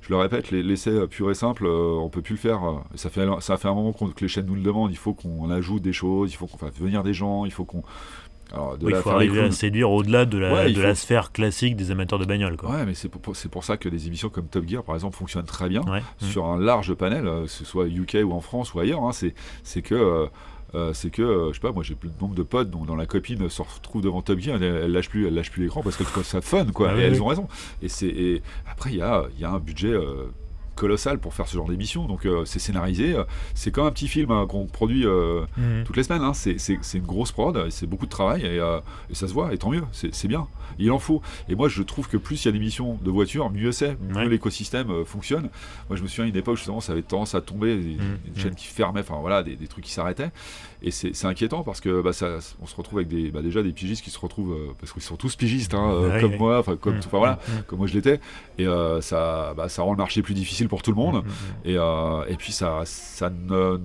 [0.00, 3.08] je le répète l'essai pur et simple euh, on peut plus le faire euh, ça
[3.08, 5.80] fait ça fait un moment que les chaînes nous le demandent il faut qu'on ajoute
[5.80, 7.84] des choses il faut qu'on fasse venir des gens il faut qu'on
[8.82, 12.24] il faut arriver à séduire au-delà de, la, de la sphère classique des amateurs de
[12.24, 12.56] bagnole.
[12.56, 12.70] Quoi.
[12.70, 15.44] Ouais, mais c'est pour, pour, ça que des émissions comme Top Gear, par exemple, fonctionnent
[15.44, 15.82] très bien
[16.18, 19.02] sur un large panel, euh, que ce soit UK ou en France ou ailleurs.
[19.02, 19.94] Hein, c'est que.
[19.94, 20.26] Euh,
[20.74, 23.04] euh, c'est que, je sais pas, moi j'ai plus de nombre de potes dont, la
[23.04, 26.22] copine se retrouve devant Top Gear, elle, lâche plus, elle lâche plus l'écran parce que
[26.22, 26.92] ça fun, quoi.
[26.92, 27.46] Ah et elles ont raison.
[27.82, 29.94] Et, c'est après, il y a, y a un budget
[30.74, 32.06] colossal pour faire ce genre d'émission.
[32.06, 33.16] Donc c'est scénarisé,
[33.54, 35.84] c'est comme un petit film hein, qu'on produit mhm.
[35.84, 36.22] toutes les semaines.
[36.22, 36.32] Hein.
[36.34, 38.60] C'est une grosse prod, c'est beaucoup de travail et,
[39.12, 40.46] ça se voit, et tant mieux, c'est bien.
[40.78, 41.20] Il en faut.
[41.48, 44.28] Et moi je trouve que plus il y a d'émissions de voitures, mieux c'est, mieux
[44.28, 45.48] l'écosystème fonctionne.
[45.88, 48.18] Moi je me souviens à une époque justement ça avait tendance à tomber, une mhm.
[48.36, 50.30] chaîne qui fermait, enfin voilà, des, des trucs qui s'arrêtaient.
[50.82, 53.72] Et c'est inquiétant parce que bah, ça, on se retrouve avec des, bah, déjà des
[53.72, 56.76] pigistes qui se retrouvent, euh, parce qu'ils sont tous pigistes, hein, euh, comme moi, enfin
[56.76, 57.02] comme, mm.
[57.10, 57.62] voilà, mm, mm.
[57.66, 58.20] comme moi je l'étais.
[58.58, 61.24] Et euh, ça, bah, ça rend le marché plus difficile pour tout le monde.
[61.64, 63.78] Et, et puis ça, ça ne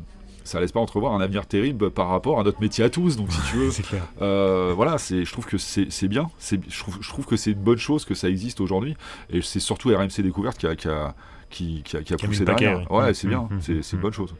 [0.47, 3.17] ça laisse pas entrevoir un avenir terrible par rapport à notre métier à tous.
[3.17, 3.69] Donc, si tu veux,
[4.21, 6.31] euh, voilà, c'est, je trouve que c'est, bien.
[6.39, 8.95] C'est, je, trouve, je trouve que c'est une bonne chose que ça existe aujourd'hui.
[9.29, 11.13] Et c'est surtout RMC Découverte qui a, qui a,
[11.49, 12.89] qui, qui a, poussé derrière.
[12.91, 13.47] Ouais, c'est bien.
[13.59, 14.33] c'est, une bonne chose.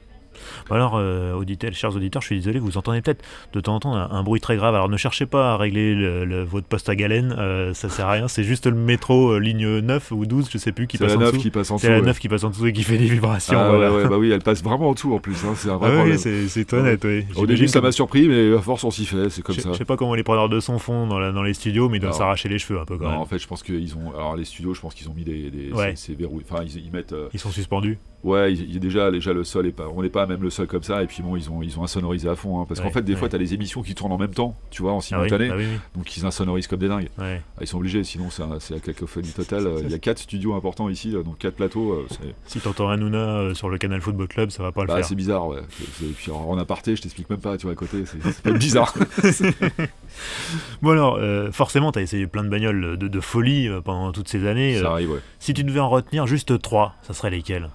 [0.70, 3.24] Alors, euh, auditeurs, chers auditeurs, je suis désolé, vous entendez peut-être
[3.54, 4.76] de temps en temps un, bruit très grave.
[4.76, 8.12] Alors, ne cherchez pas à régler le, votre poste à galène, euh, ça sert à
[8.12, 8.28] rien.
[8.28, 11.20] C'est juste le métro euh, ligne 9 ou 12, je sais plus, qui passe en
[11.20, 11.78] dessous.
[11.80, 13.58] C'est la 9 qui passe en dessous et qui fait des vibrations.
[13.58, 15.44] Ah, ouais, bah oui, elle passe vraiment en dessous en plus.
[15.46, 17.26] Hein, c'est un vrai ah c'est honnête, oui.
[17.36, 19.70] Au début, ça m'a surpris, mais à force, on s'y fait, c'est comme ça.
[19.72, 22.02] Je sais pas comment les preneurs de son font dans, dans les studios, mais ils
[22.02, 23.20] doivent s'arracher les cheveux un peu quand même.
[23.20, 24.14] En fait, je pense qu'ils ont.
[24.16, 25.50] Alors, les studios, je pense qu'ils ont mis des.
[25.52, 25.72] des.
[25.74, 27.16] Enfin, ils, mettent.
[27.34, 27.98] Ils sont suspendus.
[28.24, 30.50] Ouais, il, y a déjà, déjà le sol est pas, on n'est pas même le
[30.50, 31.04] sol comme ça.
[31.04, 33.16] Et puis bon, ils ont, ils ont insonorisé à fond, hein, parce qu'en fait, des
[33.16, 35.50] fois, tu as des émissions qui tournent en même temps, tu vois, en ah simultané.
[35.52, 35.58] Ah
[35.96, 37.10] donc ils insonorisent comme des dingues.
[37.20, 39.68] Ah, ils sont obligés, sinon c'est la cacophonie totale.
[39.84, 41.94] Il y a quatre studios importants ici, donc quatre plateaux.
[41.94, 42.08] Euh,
[42.46, 45.06] si t'entends Hanouna euh, sur le canal Football Club, ça va pas le bah, faire.
[45.06, 45.62] C'est bizarre, ouais.
[46.02, 48.94] Et puis en aparté, je t'explique même pas, tu vois, à côté, c'est bizarre.
[50.82, 54.28] bon alors, euh, forcément, tu as essayé plein de bagnoles de, de folie pendant toutes
[54.28, 54.80] ces années.
[54.80, 55.20] Ça arrive, ouais.
[55.40, 57.70] Si tu devais en retenir juste trois, ça serait lesquelles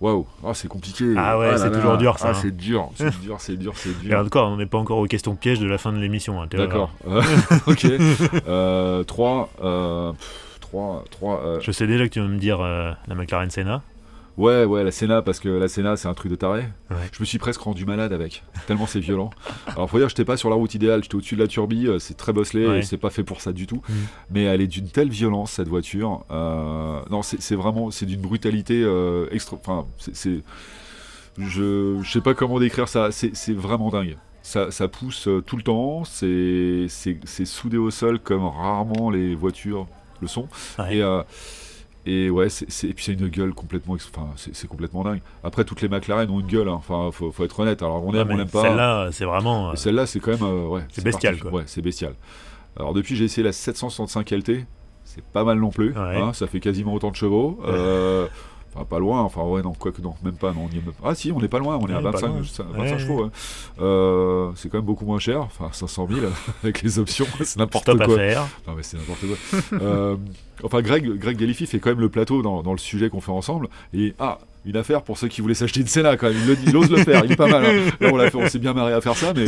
[0.00, 1.14] Waouh, ah, c'est compliqué.
[1.16, 2.28] Ah ouais, c'est toujours dur ça.
[2.30, 4.12] Ah, c'est dur, c'est dur, c'est dur, c'est dur.
[4.12, 6.40] Et encore, on n'est pas encore aux questions pièges de la fin de l'émission.
[6.42, 6.90] Hein, D'accord.
[7.66, 7.86] ok.
[8.46, 10.12] Euh, 3, euh,
[10.60, 11.60] 3, 3 euh...
[11.60, 13.82] Je sais déjà que tu vas me dire euh, la McLaren Senna.
[14.36, 16.64] Ouais, ouais, la Sénat, parce que la Sénat, c'est un truc de taré.
[17.12, 19.30] Je me suis presque rendu malade avec, tellement c'est violent.
[19.68, 21.98] Alors, faut dire, j'étais pas sur la route idéale, j'étais au-dessus de la turbie, euh,
[21.98, 23.82] c'est très bosselé, c'est pas fait pour ça du tout.
[23.88, 23.94] Mm.
[24.30, 26.24] Mais elle est d'une telle violence, cette voiture.
[26.30, 29.56] Euh, non, c'est vraiment, c'est d'une brutalité euh, extra.
[29.56, 30.42] Enfin, c'est.
[31.38, 34.16] Je, je sais pas comment décrire ça, c'est vraiment dingue.
[34.42, 36.86] Ça, ça, pousse tout le temps, c'est
[37.44, 39.86] soudé au sol comme rarement les voitures
[40.20, 40.48] le sont.
[40.90, 41.02] Et.
[42.06, 45.20] Et ouais, et puis c'est une gueule complètement, enfin, c'est, complètement dingue.
[45.42, 46.74] Après, toutes les McLaren ont une gueule, hein.
[46.74, 47.82] enfin, faut, faut, être honnête.
[47.82, 48.62] Alors, on aime, on n'aime pas.
[48.62, 49.70] Celle-là, c'est vraiment.
[49.70, 50.82] Euh, celle-là, c'est quand même, euh, ouais.
[50.90, 51.50] C'est bestial, quoi.
[51.50, 52.14] Ouais, c'est bestial.
[52.78, 54.66] Alors, depuis, j'ai essayé la 765 LT.
[55.02, 55.94] C'est pas mal non plus.
[55.96, 57.58] Hein, ça fait quasiment autant de chevaux.
[57.66, 58.28] Euh,
[58.84, 60.68] pas loin, enfin ouais, non, quoi que non, même pas, non,
[61.04, 62.42] Ah si, on est pas loin, on est à 25,
[62.98, 63.30] chevaux.
[63.80, 66.20] Euh, c'est quand même beaucoup moins cher, enfin 500 000
[66.62, 68.16] avec les options, c'est n'importe quoi.
[68.16, 69.78] Non mais c'est n'importe quoi.
[69.80, 70.16] euh,
[70.62, 73.32] enfin, Greg, Greg Galifi fait quand même le plateau dans, dans le sujet qu'on fait
[73.32, 73.68] ensemble.
[73.94, 76.36] Et ah, une affaire pour ceux qui voulaient s'acheter une Senna quand même.
[76.36, 77.64] Il, il, ose le faire, il est pas mal.
[77.64, 78.08] Hein.
[78.12, 79.44] on, on s'est bien marré à faire ça, mais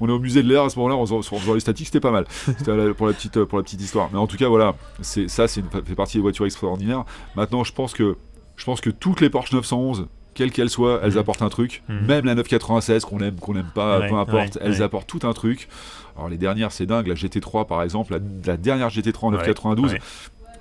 [0.00, 2.10] on est au musée de l'air à ce moment-là, en faisant les statiques, c'était pas
[2.10, 2.24] mal.
[2.58, 4.08] C'était pour la petite pour la petite histoire.
[4.12, 7.04] Mais en tout cas, voilà, c'est ça, c'est fait partie des voitures extraordinaires.
[7.36, 8.16] Maintenant, je pense que
[8.56, 11.18] je pense que toutes les Porsche 911, quelles qu'elles soient, elles mhm.
[11.18, 11.82] apportent un truc.
[11.88, 12.06] Mhm.
[12.06, 15.68] Même la 996, qu'on aime, qu'on n'aime pas, peu importe, elles apportent tout un truc.
[16.16, 17.06] Alors les dernières, c'est dingue.
[17.06, 19.96] La GT3, par exemple, la, dernière GT3 en 992.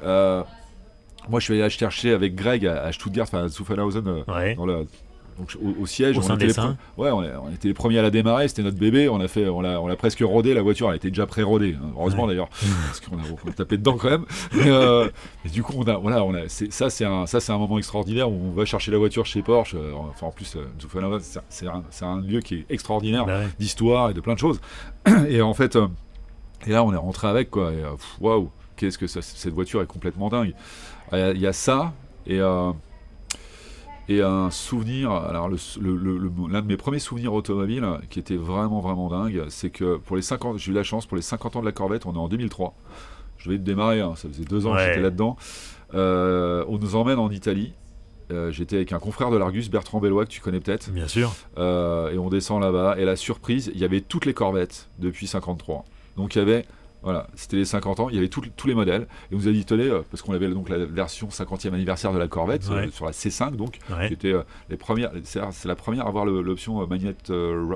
[0.03, 0.43] Euh,
[1.29, 4.65] moi, je suis allé la chercher avec Greg à, Stuttgart, enfin à Zuffenhausen, euh, dans
[4.65, 4.87] le
[5.37, 6.17] donc, au, siège.
[6.17, 6.59] on, était les
[6.97, 9.09] ouais, on, était les premiers à la démarrer, c'était notre bébé.
[9.09, 10.89] On a fait, on l'a, on l'a presque rodé la voiture.
[10.89, 11.91] Elle était déjà pré-rodée, hein.
[11.97, 12.67] heureusement d'ailleurs, mmh.
[12.87, 14.25] parce qu'on a, tapé dedans quand même.
[14.53, 15.09] Mais, euh,
[15.51, 18.29] du coup, on a, voilà, on a, ça c'est un, ça c'est un moment extraordinaire
[18.29, 19.75] où on va chercher la voiture chez Porsche.
[19.75, 24.13] Euh, enfin en plus, euh, c'est un, un, lieu qui est extraordinaire bah d'histoire et
[24.13, 24.59] de plein de choses.
[25.29, 25.77] Et en fait,
[26.67, 27.71] et là on est rentré avec quoi.
[28.19, 30.53] Waouh, qu'est-ce que cette voiture est complètement dingue.
[31.13, 31.93] Il y, a ça
[32.27, 32.39] et
[34.09, 39.45] et un souvenir, alors l'un de mes premiers souvenirs automobiles qui était vraiment vraiment dingue,
[39.49, 41.71] c'est que pour les 50, j'ai eu la chance pour les 50 ans de la
[41.71, 42.73] Corvette, on est en 2003.
[43.37, 45.37] Je vais démarrer, hein, ça faisait deux ans que j'étais là-dedans.
[45.93, 47.73] Euh, on nous emmène en Italie.
[48.31, 50.89] Euh, j'étais avec un confrère de l'Argus, Bertrand Bellois, que tu connais peut-être.
[50.91, 51.33] Bien sûr.
[51.57, 52.95] Euh, et on descend là-bas.
[52.97, 55.83] Et la surprise, il y avait toutes les Corvettes depuis 53.
[56.17, 56.65] Donc il y avait
[57.03, 59.07] voilà, c'était les 50 ans, il y avait tous les modèles.
[59.31, 62.13] Et on nous a dit, tenez, euh, parce qu'on avait donc la version 50e anniversaire
[62.13, 65.75] de la Corvette, euh, sur la C5 donc, qui était euh, les premières, c'est la
[65.75, 67.15] première à avoir l'option magnet,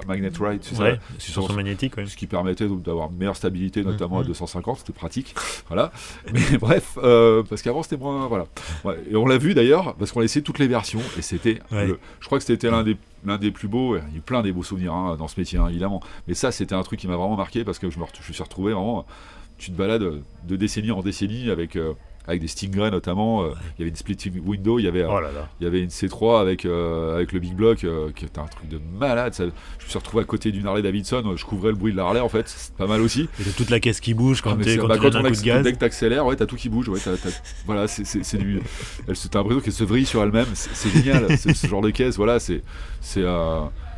[0.07, 4.75] magnet ride, ouais, suspension magnétique, ce qui permettait d'avoir meilleure stabilité, mm, notamment à 250,
[4.75, 4.79] mm.
[4.79, 5.35] c'était pratique.
[5.67, 5.91] voilà.
[6.31, 6.97] Mais bref,
[7.49, 8.45] parce qu'avant c'était moins, voilà.
[9.09, 12.25] Et on l'a vu d'ailleurs, parce qu'on a essayé toutes les versions, et c'était, je
[12.25, 13.97] crois que c'était l'un des l'un des plus beaux.
[13.97, 16.01] Il y a plein des beaux souvenirs hein, dans ce métier, hein, évidemment.
[16.27, 18.43] Mais ça, c'était un truc qui m'a vraiment marqué parce que je me, je suis
[18.43, 19.05] retrouvé vraiment.
[19.57, 21.75] Tu te balades de décennie en décennie avec.
[21.75, 21.93] Euh,
[22.27, 23.43] avec des Stingray notamment.
[23.43, 25.47] euh, Il y avait une splitting window, il y avait, euh, Oh là là.
[25.59, 27.85] il y avait une C3 avec, euh, avec le Big Block,
[28.15, 29.33] qui était un truc de malade.
[29.33, 31.97] Ça- je me suis retrouvé à côté d'une Harley Davidson, je couvrais le bruit de
[31.97, 33.29] la Harley en fait, c'est pas mal aussi.
[33.39, 35.23] Et toute la caisse qui bouge quand, Ah, c'est- quand bah, tu quand on un
[35.23, 35.63] coup de acc- gaz.
[35.63, 36.89] dès que t'accélères, ouais, t'as tout qui bouge.
[36.89, 36.99] Ouais,
[37.65, 38.59] voilà, c'est du.
[39.05, 40.47] T'as l'impression qu'elle se vrille sur elle-même.
[40.53, 41.27] C'est génial.
[41.37, 42.61] ce, genre de caisse, voilà, c'est
[43.01, 43.23] c'est.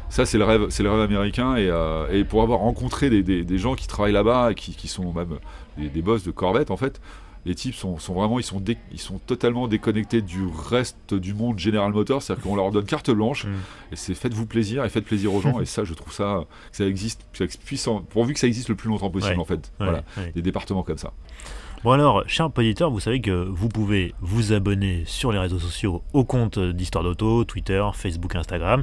[0.10, 3.24] ça, c'est le rêve, c'est le rêve américain et, euh, et pour avoir rencontré des,
[3.24, 5.38] des- des gens qui travaillent là-bas, qui, qui sont même
[5.78, 7.02] des, des boss de Corvette en fait,
[7.48, 11.34] les types sont, sont vraiment, ils sont, dé- ils sont totalement déconnectés du reste du
[11.34, 13.50] monde General Motors, c'est-à-dire qu'on leur donne carte blanche Mm.
[13.94, 16.78] et c'est faites-vous plaisir et faites plaisir aux gens et ça, je trouve ça, que
[16.78, 19.40] ça existe, que ça puisse en- pourvu que ça existe le plus longtemps possible Ouais.
[19.40, 20.32] en fait, Ouais, voilà, ouais.
[20.36, 21.14] des départements comme ça.
[21.84, 26.02] Bon alors, cher auditeur, vous savez que vous pouvez vous abonner sur les réseaux sociaux
[26.12, 28.82] au compte d'Histoire d'Auto, Twitter, Facebook, Instagram.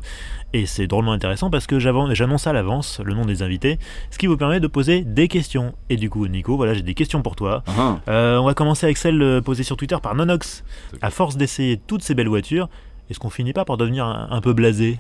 [0.53, 3.79] Et c'est drôlement intéressant parce que j'annonce à l'avance le nom des invités,
[4.11, 5.75] ce qui vous permet de poser des questions.
[5.91, 7.63] Et du coup, Nico, voilà, j'ai des questions pour toi.
[7.67, 10.65] Ah, Euh, on va commencer avec celle euh, posée sur Twitter par Nonox.
[11.03, 12.69] À force d'essayer toutes ces belles voitures,
[13.11, 14.99] est-ce qu'on finit pas par devenir un, un peu blasé?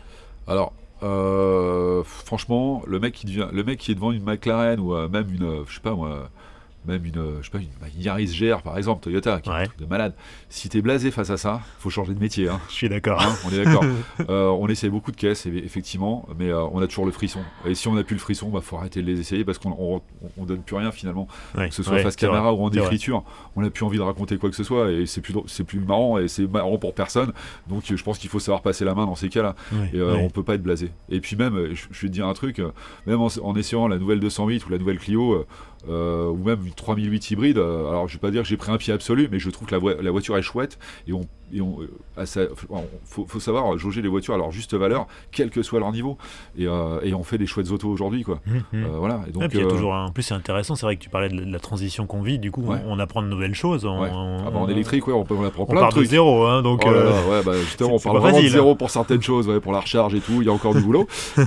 [0.48, 0.72] Alors,
[1.04, 5.08] euh, franchement, le mec qui devient, le mec qui est devant une McLaren ou euh,
[5.08, 6.28] même une, je sais pas moi,
[6.86, 9.64] même une, je sais pas, une, une Yaris GR par exemple, Toyota, qui est un
[9.64, 10.14] truc de malade.
[10.48, 12.48] Si t'es blasé face à ça, faut changer de métier.
[12.48, 12.60] Hein.
[12.68, 13.20] Je suis d'accord.
[13.22, 13.84] Hein, on est d'accord.
[14.30, 17.40] Euh, on essaye beaucoup de caisses, effectivement, mais euh, on a toujours le frisson.
[17.66, 19.76] Et si on n'a plus le frisson, bah faut arrêter de les essayer parce qu'on
[19.78, 20.00] on,
[20.38, 21.28] on donne plus rien finalement.
[21.56, 23.22] Ouais, Que ce soit ouais, face vrai, caméra ou en écriture,
[23.56, 25.80] on n'a plus envie de raconter quoi que ce soit et c'est plus c'est plus
[25.80, 27.32] marrant et c'est marrant pour personne.
[27.68, 29.54] Donc je pense qu'il faut savoir passer la main dans ces cas-là.
[29.92, 30.90] Et euh, on peut pas être blasé.
[31.10, 32.70] Et puis même, je, je vais te dire un truc, euh,
[33.06, 35.44] même en, en essayant la nouvelle 208 ou la nouvelle Clio,
[35.88, 38.72] euh, ou même une 3008 hybride, euh, alors je vais pas dire que j'ai pris
[38.72, 41.60] un pied absolu, mais je trouve que la, la voiture est chouette et on, et
[41.60, 45.06] on, euh, à sa- on- faut, faut savoir jauger les voitures à leur juste valeur,
[45.32, 46.18] quel que soit leur niveau.
[46.58, 48.40] Et, euh, et on fait des chouettes autos aujourd'hui, quoi.
[48.48, 48.84] Hum, hum.
[48.84, 49.20] Euh, voilà.
[49.28, 50.74] Et donc, puis il y a toujours un- En plus, c'est intéressant.
[50.74, 52.38] C'est vrai que tu parlais de la, transition qu'on vit.
[52.38, 52.78] Du coup, Ouais.
[52.86, 53.84] on, on apprend de nouvelles choses.
[53.86, 54.10] On, ouais.
[54.12, 55.94] on- Ah bah, en électrique, ouais, on, peut, on apprend on plein de part de
[55.94, 56.08] trucs.
[56.08, 56.44] zéro.
[56.46, 58.90] Hein, donc, Oh là là, ouais, bah, justement, on parle vraiment facile, de zéro pour
[58.90, 61.06] certaines choses, pour la recharge et tout, il y a encore du boulot.
[61.36, 61.44] mais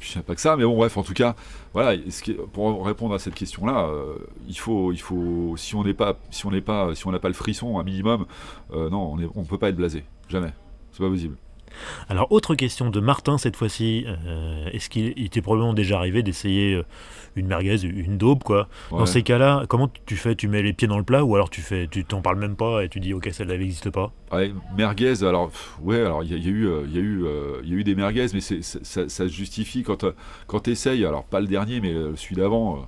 [0.00, 1.34] puis pas que ça, mais bon, bref, en tout cas,
[1.72, 3.88] voilà, et ce qui est- pour répondre à cette question-là,
[4.48, 7.18] il faut, il faut, si on n'est pas, si on n'est pas, si on n'a
[7.18, 8.26] pas le frisson, un minimum,
[8.74, 10.52] non, on ne on peut pas être blasé, jamais,
[10.92, 11.36] c'est pas possible.
[12.08, 14.06] Alors, autre question de Martin cette fois-ci.
[14.06, 16.84] euh, Est-ce qu'il il t'est probablement déjà arrivé d'essayer euh,
[17.34, 18.68] une merguez, une daube, quoi?
[18.90, 18.98] Ouais.
[19.00, 20.34] Dans ces cas-là, comment tu fais?
[20.36, 22.56] Tu mets les pieds dans le plat ou alors tu fais, tu t'en parles même
[22.56, 24.10] pas et tu dis ok, celle-là n'existe pas?
[24.32, 26.98] Ouais, merguez, alors pff, ouais, alors il y, a- il y a eu, il y
[26.98, 29.82] a eu, euh, il y a eu des merguez, mais c'est, ça, ça se justifie
[29.82, 30.12] quand, euh,
[30.46, 32.76] quand tu essayes, alors pas le dernier, mais celui d'avant.
[32.76, 32.80] euh,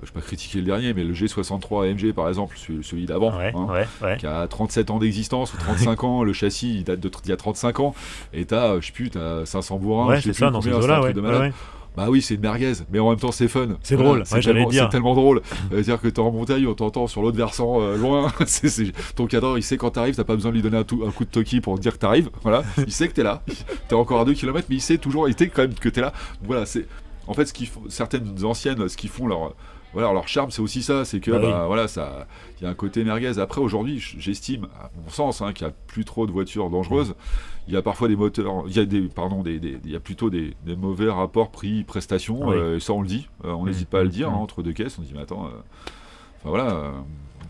[0.00, 3.52] je vais pas critiquer le dernier, mais le G63 AMG par exemple, celui, d'avant, Ouais,
[3.54, 4.16] hein, ouais, ouais.
[4.16, 7.32] qui a 37 ans d'existence ou 35 ans, le châssis il date de il y
[7.32, 7.94] a 35 ans,
[8.32, 10.50] et t'as, euh, je sais plus, t'as 500 bourrins, Ouais, je sais c'est plus ça,
[10.50, 11.40] dans combien, un truc de malade.
[11.40, 11.52] ouais.
[11.94, 13.68] Bah oui, c'est une merguez, mais en même temps c'est fun.
[13.82, 15.42] C'est drôle, c'est tellement- drôle.
[15.70, 18.32] C'est-à-dire que t'es en montagne, on t'entend sur l'autre versant euh, loin.
[19.14, 21.10] Ton cadre, il sait quand t'arrives, t'as pas besoin de lui donner un, tout- un
[21.10, 22.30] coup de toki pour dire que t'arrives.
[22.44, 23.42] Voilà, il sait que t'es là.
[23.88, 26.00] T'es encore à 2 km, mais il sait toujours, il sait quand même que t'es
[26.00, 26.14] là.
[26.42, 26.86] Voilà, c'est
[27.26, 29.54] en fait ce qui font certaines anciennes, ce qui font leur
[29.92, 31.50] voilà, leur charme, c'est aussi ça, c'est que Bah oui.
[31.50, 32.26] bah, voilà, ça,
[32.60, 33.38] il y a un côté merguez.
[33.38, 37.14] Après, aujourd'hui, j'estime, à mon sens, hein, qu'il y a plus trop de voitures dangereuses.
[37.68, 39.96] Il y a parfois des moteurs, il y a des, pardon, des, des- il y
[39.96, 42.48] a plutôt des, des mauvais rapports prix-prestation.
[42.48, 42.56] Oui.
[42.56, 43.28] euh, et ça, on le dit.
[43.44, 43.66] Euh, on Mhm.
[43.68, 44.36] n'hésite pas à le dire Mhm.
[44.36, 44.96] hein, entre deux caisses.
[44.98, 45.50] On dit, mais attends, euh,
[46.40, 46.92] enfin voilà.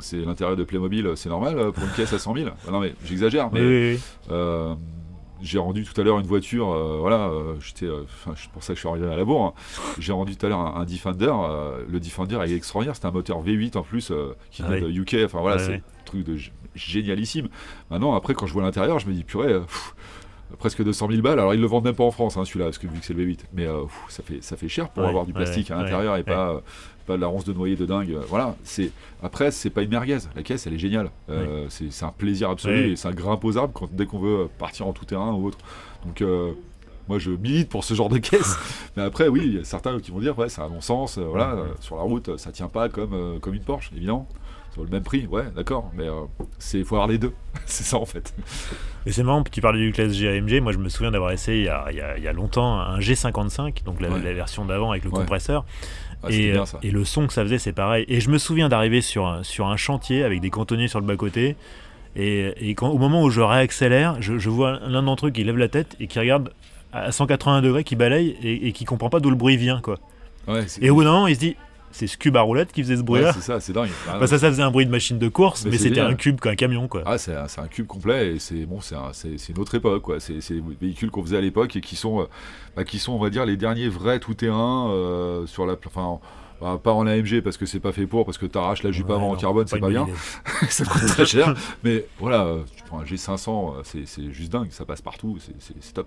[0.01, 2.47] c'est l'intérêt de Playmobil, c'est normal pour une caisse à 100 000.
[2.67, 4.01] Bah non mais j'exagère, mais Oui, oui, oui.
[4.33, 4.75] euh,
[5.43, 8.73] j'ai rendu tout à l'heure une voiture, euh, voilà, euh, j'étais, euh, enfin, pour ça
[8.73, 9.45] que je suis arrivé à la bourre.
[9.47, 9.53] hein.
[9.99, 11.33] J'ai rendu tout à l'heure un, un Defender.
[11.33, 14.13] euh, le Defender est extraordinaire, c'est un moteur V8 en plus
[14.51, 14.93] qui Ah vient oui.
[14.95, 15.17] de UK.
[15.25, 16.37] Enfin voilà, Ouais, c'est un truc de
[16.75, 17.49] génialissime.
[17.91, 19.61] Maintenant, après, quand je vois l'intérieur, je me dis purée.
[19.61, 19.95] pff,
[20.59, 21.39] Presque 200 000 balles.
[21.39, 23.15] Alors ils le vendent même pas en France, hein, celui-là, parce que vu que c'est
[23.15, 23.39] le V8.
[23.55, 25.83] Mais euh, ça fait ça fait cher pour Ouais, avoir du ouais, plastique à ouais,
[25.83, 26.61] l'intérieur et pas
[27.03, 28.11] pas de la ronce de noyer de dingue.
[28.13, 28.57] euh, Voilà.
[28.65, 28.91] C'est
[29.23, 30.19] après c'est pas une merguez.
[30.37, 31.11] La caisse elle est géniale.
[31.31, 32.89] Euh, c'est c'est un plaisir absolu Ouais.
[32.91, 35.47] et c'est un grimpe aux arbres quand dès qu'on veut partir en tout terrain ou
[35.47, 35.59] autre.
[36.07, 36.53] Donc euh,
[37.09, 38.57] moi je milite pour ce genre de caisse.
[38.97, 41.19] Mais après oui, il y a certains qui vont dire ouais c'est un bon sens.
[41.19, 44.29] euh, voilà, euh, sur la route ça tient pas comme euh, comme une Porsche évidemment.
[44.71, 46.23] Ça vaut le même prix, ouais, d'accord, mais euh,
[46.59, 47.35] c'est faut avoir les deux,
[47.67, 48.33] c'est ça en fait.
[49.05, 50.63] Et c'est marrant, tu parlais du classe GAMG.
[50.63, 52.33] Moi, je me souviens d'avoir essayé il y, a, il y a- il y a
[52.33, 54.23] longtemps un G55, donc la, Ouais.
[54.23, 55.19] la version d'avant avec le Ouais.
[55.19, 55.67] compresseur.
[56.23, 56.79] Ah, c'était et, bien ça.
[56.83, 58.05] et le son que ça faisait, c'est pareil.
[58.09, 61.07] Et je me souviens d'arriver sur, un- sur un chantier avec des cantonniers sur le
[61.07, 61.57] bas-côté.
[62.15, 65.45] Et, et quand, au moment où je réaccélère, je, je vois l'un d'entre eux qui
[65.45, 66.53] lève la tête et qui regarde
[66.93, 69.81] à 180 degrés, qui balaye et, et qui comprend pas d'où le bruit vient.
[69.81, 69.99] Quoi.
[70.47, 71.57] Ouais, Et au bout d'un moment, il se dit
[71.93, 73.33] c'est ce cube à roulette qui faisait ce ouais, bruit-là.
[73.33, 73.91] c'est ça, c'est dingue.
[74.09, 76.53] Ah, ça, ça faisait un bruit de machine de course, Mais c'était un cube, quoi,
[76.53, 76.89] un camion.
[76.89, 77.03] Quoi.
[77.07, 80.03] Ah, c'est un, cube complet et c'est bon, c'est un- c'est c'est une autre époque
[80.03, 80.21] quoi.
[80.21, 82.25] C'est des véhicules qu'on faisait à l'époque et qui sont, euh,
[82.77, 86.19] bah, qui sont, on va dire, les derniers vrais tout-terrain euh, sur la, enfin,
[86.63, 89.09] Bah, pas en AMG parce que c'est pas fait pour, parce que t'arraches la jupe
[89.09, 90.07] Ouais, avant en carbone, c'est pas bien.
[90.69, 91.55] ça coûte très cher.
[91.83, 96.07] Mais voilà, tu prends un G500, euh, c'est juste dingue, ça passe partout, c'est- top.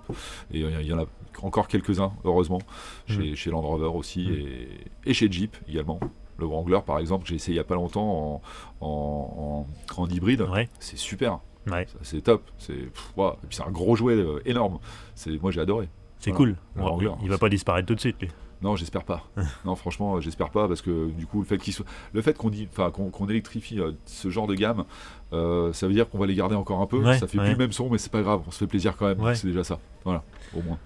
[0.54, 1.06] Et il y en a
[1.42, 2.60] encore quelques-uns, heureusement,
[3.06, 3.36] chez, Mm.
[3.36, 4.32] chez Land Rover aussi, Mm.
[4.34, 4.68] et,
[5.10, 6.00] et chez Jeep également.
[6.38, 8.42] Le Wrangler, par exemple, j'ai essayé il y a pas longtemps
[8.82, 9.66] en, en,
[9.98, 10.42] en- en hybride.
[10.44, 11.40] Ouais, C'est super,
[11.70, 12.44] ouais, c'est top.
[12.58, 12.74] C'est
[13.66, 14.80] un gros jouet euh, énorme.
[15.16, 15.90] C'est moi j'ai adoré.
[16.20, 16.38] c'est Voilà.
[16.38, 16.56] cool.
[16.76, 18.30] Le Wrangler, il va pas disparaître tout de suite, lui.
[18.66, 19.24] Non, j'espère pas.
[19.66, 22.50] non, franchement, j'espère pas parce que du coup, le fait qu'il soit, le fait qu'on
[22.50, 24.86] dit, enfin, qu'on électrifie euh, ce genre de gamme,
[25.34, 26.98] euh, ça veut dire qu'on va les garder encore un peu.
[26.98, 27.44] Ouais, ça fait ouais.
[27.46, 28.42] plus le même son, mais c'est pas grave.
[28.48, 29.22] On se fait plaisir quand même.
[29.22, 29.36] Ouais.
[29.36, 29.78] C'est déjà ça.
[30.04, 30.24] Voilà,
[30.58, 30.80] au moins.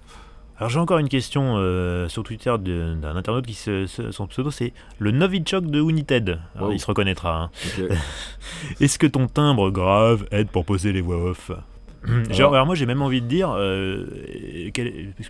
[0.58, 4.50] Alors j'ai encore une question euh, sur Twitter d'un internaute qui se, se- son pseudo
[4.50, 6.38] c'est le Novichok de United.
[6.54, 6.74] Alors, Wow.
[6.74, 7.44] il se reconnaîtra.
[7.44, 7.50] hein.
[8.80, 11.50] Est-ce que ton timbre grave aide pour poser les voix off?
[12.04, 14.06] Genre, Alors- alors moi j'ai même envie de dire, euh,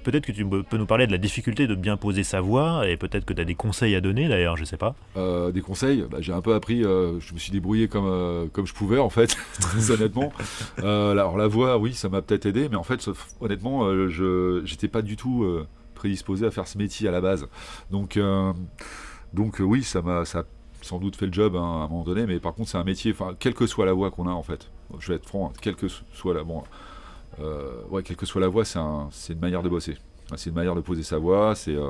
[0.05, 2.97] peut-être que tu peux nous parler de la difficulté de bien poser sa voix et
[2.97, 4.95] peut-être que tu as des conseils à donner d'ailleurs, je sais pas.
[5.17, 8.67] Euh, des conseils, bah, j'ai un peu appris, euh, je me suis débrouillé comme, comme
[8.67, 10.33] je pouvais en fait, très honnêtement.
[10.79, 13.09] Alors la voix, oui, ça m'a peut-être aidé, mais en fait,
[13.41, 15.45] honnêtement, je j'étais pas du tout
[15.95, 17.47] prédisposé à faire ce métier à la base.
[17.91, 18.19] Donc,
[19.35, 20.23] donc oui, ça m'a
[20.83, 22.85] sans doute fait le job hein, à un moment donné, mais par contre, c'est un
[22.85, 25.59] métier, quelle que soit la voix qu'on a en fait, je vais être franc, hein,
[25.63, 26.63] quelle que soit la, bon,
[27.41, 29.97] euh, ouais, quelle que soit la voix, c'est un- c'est une manière de bosser.
[30.37, 31.57] C'est une manière de poser sa voix.
[31.57, 31.89] C'est, euh,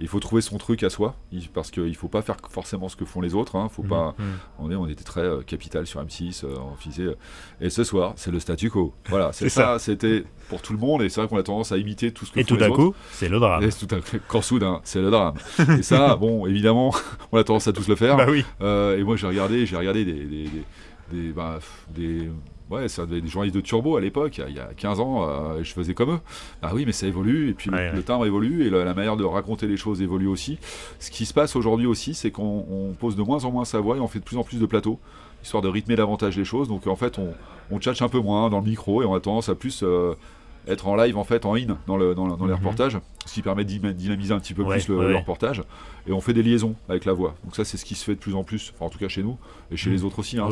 [0.00, 1.14] il faut trouver son truc à soi,
[1.52, 3.54] parce qu'il ne faut pas faire forcément ce que font les autres.
[3.54, 4.24] Hein, faut pas, Mhm.
[4.60, 7.14] on, est, on était très euh, capital sur M6, euh, on faisait,
[7.60, 8.94] et ce soir, c'est le statu quo.
[9.10, 9.78] Voilà, c'est ça.
[9.78, 12.32] C'était pour tout le monde, et c'est vrai qu'on a tendance à imiter tout ce
[12.32, 12.76] que Et font tout les à autres.
[12.82, 13.62] coup, c'est le drame.
[13.62, 15.34] Et tout à coup, quand soudain, c'est le drame.
[15.78, 16.94] et ça, bon, évidemment,
[17.32, 18.16] on a tendance à tous le faire.
[18.16, 18.42] Bah oui.
[18.62, 20.62] Et moi, j'ai regardé, j'ai regardé des, des, des,
[21.12, 21.58] des, bah,
[21.94, 22.30] des-
[22.70, 24.98] ouais, ça des journalistes de Turbo à l'époque, il y a- il y a 15
[25.00, 26.18] ans, euh, je faisais comme eux.
[26.62, 28.94] Ah oui, mais ça évolue, et puis le, Ouais, le timbre évolue, et la, la
[28.94, 30.58] manière de raconter les choses évolue aussi.
[30.98, 33.80] Ce qui se passe aujourd'hui aussi, c'est qu'on on pose de moins en moins sa
[33.80, 34.98] voix, et on fait de plus en plus de plateaux,
[35.42, 36.68] histoire de rythmer davantage les choses.
[36.68, 37.34] Donc en fait, on,
[37.70, 40.14] on tchatche un peu moins dans le micro, et on a tendance à plus euh,
[40.68, 42.58] être en live, en fait, en in, dans, le, dans, le- dans les Mhm.
[42.58, 45.18] reportages, ce qui permet de dynamiser un petit peu Ouais, plus le, ouais, le ouais.
[45.20, 45.62] reportage
[46.06, 47.34] et on fait des liaisons avec la voix.
[47.44, 49.08] Donc ça, c'est ce qui se fait de plus en plus, enfin en tout cas
[49.08, 49.36] chez nous
[49.70, 49.96] et chez Mhm.
[49.96, 50.38] les autres aussi.
[50.38, 50.48] hein.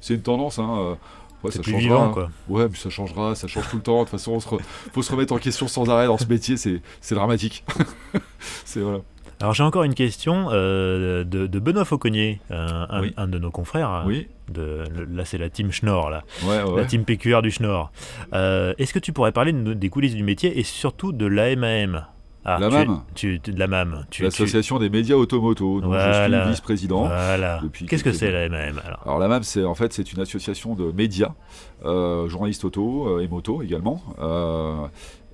[0.00, 0.58] C'est- une tendance.
[0.58, 0.76] Hein.
[0.78, 0.94] euh,
[1.44, 1.78] ouais, ça changera.
[1.78, 2.30] vivant quoi.
[2.48, 3.98] Ouais, mais ça changera, ça change tout le temps.
[4.00, 4.60] De toute façon, on se re-
[4.92, 6.56] faut se remettre en question sans arrêt dans ce métier.
[6.56, 7.64] C'est c'est dramatique.
[8.64, 8.98] c'est voilà.
[9.40, 13.14] Alors j'ai encore une question euh, de, de Benoît Fauconnier, un, un- Oui.
[13.16, 14.04] un de nos confrères.
[14.06, 14.28] Oui.
[14.52, 16.22] De, le- là c'est la team Schnorr là.
[16.44, 16.76] Ouais, ouais.
[16.76, 17.90] la team PQR du Schnorr.
[18.32, 22.06] Euh, Est-ce que tu pourrais parler de- des coulisses du métier et surtout de l'AMAM
[22.46, 23.02] ah, La tu- MAM.
[23.14, 24.04] tu, tu- de la MAM.
[24.10, 26.42] Tu, tu- L'association des médias automoto, dont je Voilà.
[26.42, 27.04] suis vice-président.
[27.06, 27.62] Voilà.
[27.88, 30.74] Qu'est-ce que c'est la MAM alors Alors la MAM, c'est en fait c'est une association
[30.74, 31.32] de médias,
[31.86, 34.02] euh, journalistes auto et moto également.
[34.20, 34.86] Euh,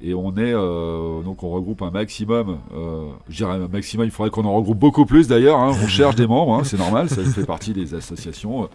[0.03, 2.59] et on est euh, donc on regroupe un maximum.
[2.75, 4.07] euh, je dirais un maximum.
[4.07, 5.59] Il faudrait qu'on en regroupe beaucoup plus d'ailleurs.
[5.59, 5.73] hein.
[5.83, 7.09] On cherche des membres, hein, c'est normal.
[7.09, 8.67] Ça fait partie des associations euh,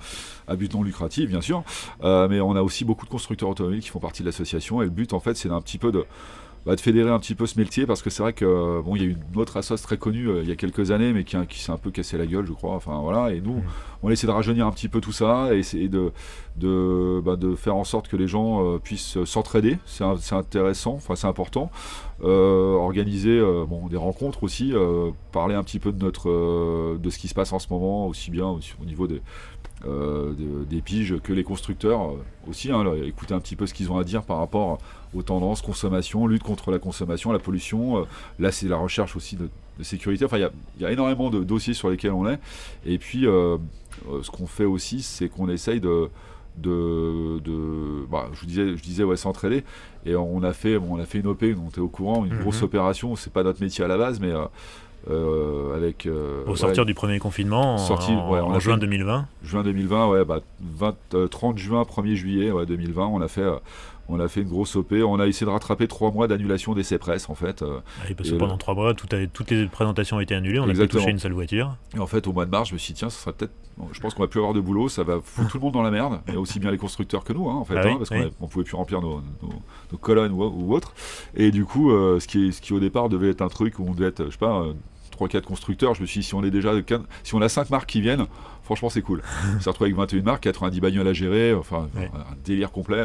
[0.48, 1.64] à but non lucratif, bien sûr.
[2.04, 4.82] Mais on a aussi beaucoup de constructeurs automobiles qui font partie de l'association.
[4.82, 6.06] Et le but en fait, c'est un petit peu de
[6.66, 8.96] bah, de fédérer un petit peu ce métier parce que c'est vrai que euh, bon
[8.96, 11.14] il y a eu une autre assoce très connue euh, il y a quelques années
[11.14, 12.74] mais qui, s'est un peu cassé la gueule je crois.
[12.74, 13.32] Enfin voilà.
[13.34, 13.64] Et nous Mm.
[14.04, 16.12] on essaie de rajeunir un petit peu tout ça et essayer de
[16.58, 19.78] de, bah, de faire en sorte que les gens euh, puissent s'entraider.
[19.86, 20.04] C'est
[20.34, 20.94] intéressant.
[20.94, 21.70] Enfin c'est important.
[22.24, 24.74] Euh, organiser bon des rencontres aussi
[25.32, 28.32] parler un petit peu de notre de ce qui se passe en ce moment aussi
[28.32, 29.22] bien au niveau des
[29.86, 32.14] de- des piges que les constructeurs
[32.48, 34.80] aussi, hein, là, écouter un petit peu ce qu'ils ont à dire par rapport
[35.16, 38.00] aux tendances, consommation, lutte contre la consommation, la pollution.
[38.00, 38.04] euh,
[38.40, 39.50] là, c'est la recherche aussi de,
[39.80, 40.26] de sécurité.
[40.26, 42.40] Enfin, il y a- il y, a énormément de dossiers sur lesquels on est.
[42.86, 43.58] Et puis, euh,
[44.12, 46.10] euh, ce qu'on fait aussi, c'est qu'on essaye de.
[46.58, 49.66] De, de bah, je vous disais, je disais ouais, s'entraider
[50.06, 52.32] et on a fait bon, on a fait une OP tu es au courant une
[52.34, 52.40] Mhm.
[52.40, 54.46] grosse opération c'est pas notre métier à la base mais euh,
[55.10, 56.08] euh, avec
[56.48, 59.28] Au ouais, sortir du premier confinement en, Sorti, ouais, on en juin fait- 2020.
[59.44, 63.44] Juin 2020, ouais, bah, 20, euh, 30 juin, 1er juillet ouais, 2020, on a, fait,
[64.10, 64.94] on a fait une grosse OP.
[64.94, 67.62] On a essayé de rattraper trois mois d'annulation d'essais presse, en fait.
[67.62, 70.22] euh, Ah parce Et que le- pendant trois mois, tout a- toutes les présentations ont
[70.22, 70.60] été annulées.
[70.60, 71.02] On Exactement.
[71.02, 71.76] touché une seule voiture.
[71.96, 73.54] et en fait, au mois de mars, je me suis dit, tiens, ça serait peut-être.
[73.92, 75.82] je pense qu'on va plus avoir de boulot, ça va foutre tout le monde dans
[75.82, 77.98] la merde, et aussi bien les constructeurs que nous, hein, en fait, Ah hein, oui,
[77.98, 78.20] parce oui.
[78.22, 80.94] qu'on a- on pouvait plus remplir nos, nos- nos colonnes ou, ou autres.
[81.36, 83.86] Et du coup, euh, ce, qui ce qui au départ devait être un truc où
[83.86, 84.64] on devait être, je sais pas,
[85.12, 87.50] 3-4 constructeurs, je me suis dit, si on est déjà de 15 si on a
[87.50, 88.26] 5 marques qui viennent,
[88.64, 89.22] franchement, c'est cool.
[89.58, 92.10] On s'est retrouvé avec 21 marques, 90 bagnoles à gérer, enfin, Ouais.
[92.14, 93.02] un délire complet.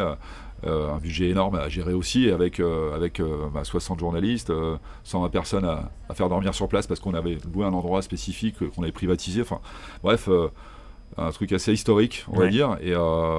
[0.65, 4.77] Euh, un budget énorme à gérer aussi avec, euh, avec euh, bah, 60 journalistes, euh,
[5.05, 8.57] 120 personnes à, à faire dormir sur place parce qu'on avait loué un endroit spécifique
[8.75, 9.41] qu'on avait privatisé.
[9.43, 9.61] Enfin,
[10.03, 10.29] bref,
[11.17, 12.77] un truc assez historique, on va dire.
[12.83, 12.95] Et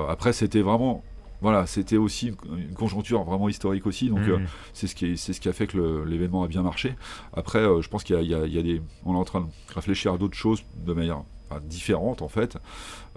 [0.10, 1.04] après, c'était vraiment
[1.42, 4.10] voilà, c'était aussi une, conjoncture vraiment historique aussi.
[4.10, 4.46] Donc mmh.
[4.74, 6.94] c'est ce qui ce qui a fait que l'événement a bien marché.
[7.34, 10.38] Après, je pense qu'il y, a des, on est en train de réfléchir à d'autres
[10.38, 11.24] choses de manière
[11.64, 12.58] différente en fait.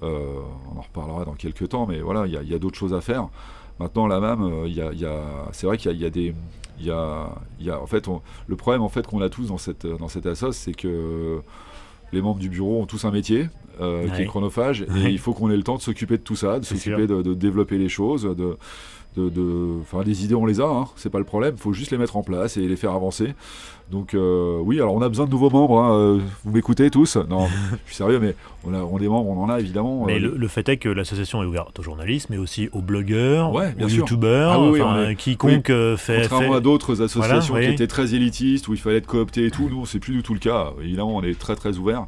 [0.03, 3.29] on en reparlera dans quelques temps, mais voilà, il y a, d'autres choses à faire.
[3.81, 5.23] Maintenant, la même, il y a,
[5.53, 6.35] c'est vrai qu'il y, a des
[6.79, 8.09] il y a, il y a, en fait,
[8.47, 11.41] le problème en fait qu'on a tous dans cette dans cette c'est que
[12.13, 13.49] les membres du bureau ont tous un métier
[13.81, 16.37] euh, qui est chronophage et il faut qu'on ait le temps de s'occuper de tout
[16.37, 18.57] ça, de s'occuper de, de, développer les choses, de,
[19.17, 21.91] de, enfin, des idées on les a, hein, c'est pas le problème, il faut juste
[21.91, 23.35] les mettre en place et les faire avancer.
[23.91, 27.17] Donc euh, oui, alors on a besoin de nouveaux membres, hein, euh, vous m'écoutez tous?
[27.17, 28.35] Non, je suis sérieux, mais
[28.65, 30.05] on, a, on des membres, on en a évidemment.
[30.07, 33.89] Mais le, fait est que l'association est ouverte aux journalistes, mais aussi aux blogueurs, aux
[33.89, 36.23] youtubeurs, ah quiconque fait...
[36.23, 39.69] Contrairement à d'autres associations qui étaient très élitistes, où il fallait être coopté et tout,
[39.71, 40.73] nous c'est plus du tout le cas.
[40.83, 42.07] Évidemment, on est très très ouvert.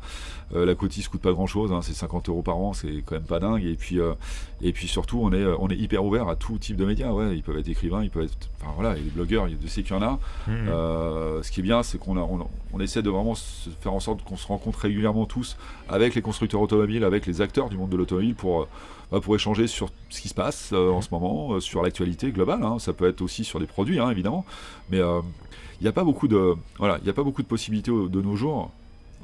[0.55, 3.17] Euh, la cotise coûte pas grand chose, hein, c'est 50 euros par an, c'est quand
[3.17, 3.65] même pas dingue.
[3.65, 4.15] Et puis, euh,
[4.63, 7.11] et puis surtout, on est, euh, on est hyper ouvert à tout type de médias.
[7.11, 8.49] Ouais, ils peuvent être écrivains, ils peuvent être.
[8.61, 10.19] Enfin voilà, les blogueurs, il sais qu'il y en a.
[10.47, 11.43] Mmh.
[11.43, 13.35] ce qui est bien, c'est qu'on on, on, essaie de vraiment
[13.81, 15.57] faire en sorte qu'on se rencontre régulièrement tous
[15.89, 18.69] avec les constructeurs automobiles, avec les acteurs du monde de l'automobile pour
[19.13, 22.63] bah, pour échanger sur ce qui se passe en ce moment, sur l'actualité globale.
[22.63, 22.79] Hein.
[22.79, 24.45] Ça peut être aussi sur des produits, hein, évidemment.
[24.91, 28.23] Mais il n'y a pas beaucoup de voilà, il a pas beaucoup de possibilités de
[28.23, 28.71] nos jours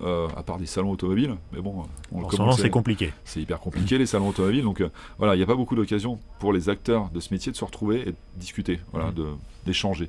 [0.03, 1.37] euh, à part des salons automobiles.
[1.53, 3.13] Mais bon, on en ce c'est compliqué.
[3.25, 4.65] C'est hyper compliqué les salons automobiles.
[4.65, 7.53] Donc euh, voilà, il n'y a pas beaucoup d'occasions pour les acteurs de ce métier
[7.53, 9.37] de se retrouver et de discuter, voilà, mmh.
[9.67, 10.09] d'échanger.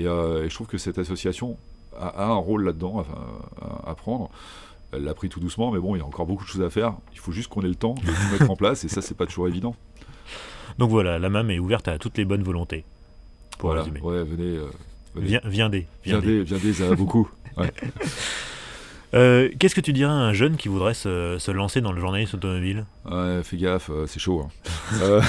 [0.00, 1.56] Euh, et, je trouve que cette association
[1.96, 3.04] a, un rôle là-dedans
[3.86, 4.30] à, prendre.
[4.92, 6.70] Elle l'a pris tout doucement, mais bon, il y a encore beaucoup de choses à
[6.70, 6.94] faire.
[7.12, 9.16] Il faut juste qu'on ait le temps de tout mettre en place, et ça, c'est
[9.16, 9.76] pas toujours évident.
[10.78, 12.84] Donc voilà, la MAM est ouverte à toutes les bonnes volontés.
[13.58, 14.00] Pour résumer.
[14.00, 14.58] Ouais, venez.
[15.14, 15.38] venez.
[15.44, 15.86] Viendez.
[16.04, 17.30] Viendez, viendez, ça va beaucoup.
[17.56, 17.72] Ouais.
[19.12, 22.36] Euh, qu'est-ce que tu dirais à un jeune qui voudrait se, lancer dans le journalisme
[22.36, 22.86] automobile?
[23.10, 24.46] Ouais, fais gaffe, euh, c'est chaud.
[24.46, 25.20] Hein.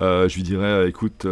[0.00, 1.26] Euh, je lui dirais, écoute,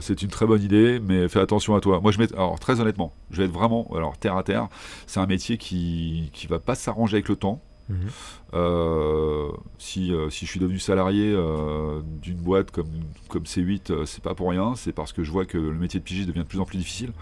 [0.00, 2.00] c'est une très bonne idée, mais fais attention à toi.
[2.00, 4.68] Moi, je mets, alors très honnêtement, je vais être vraiment, alors terre à terre.
[5.06, 7.62] C'est un métier qui qui va pas s'arranger avec le temps.
[7.88, 8.08] Mhm.
[8.54, 12.88] Euh, si, euh, si, je suis devenu salarié euh, d'une boîte comme,
[13.28, 16.04] comme C8, c'est pas pour rien, c'est parce que je vois que le métier de
[16.04, 17.12] pigiste devient de plus en plus difficile.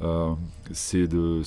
[0.00, 0.36] Mhm.
[0.72, 1.42] c'est de,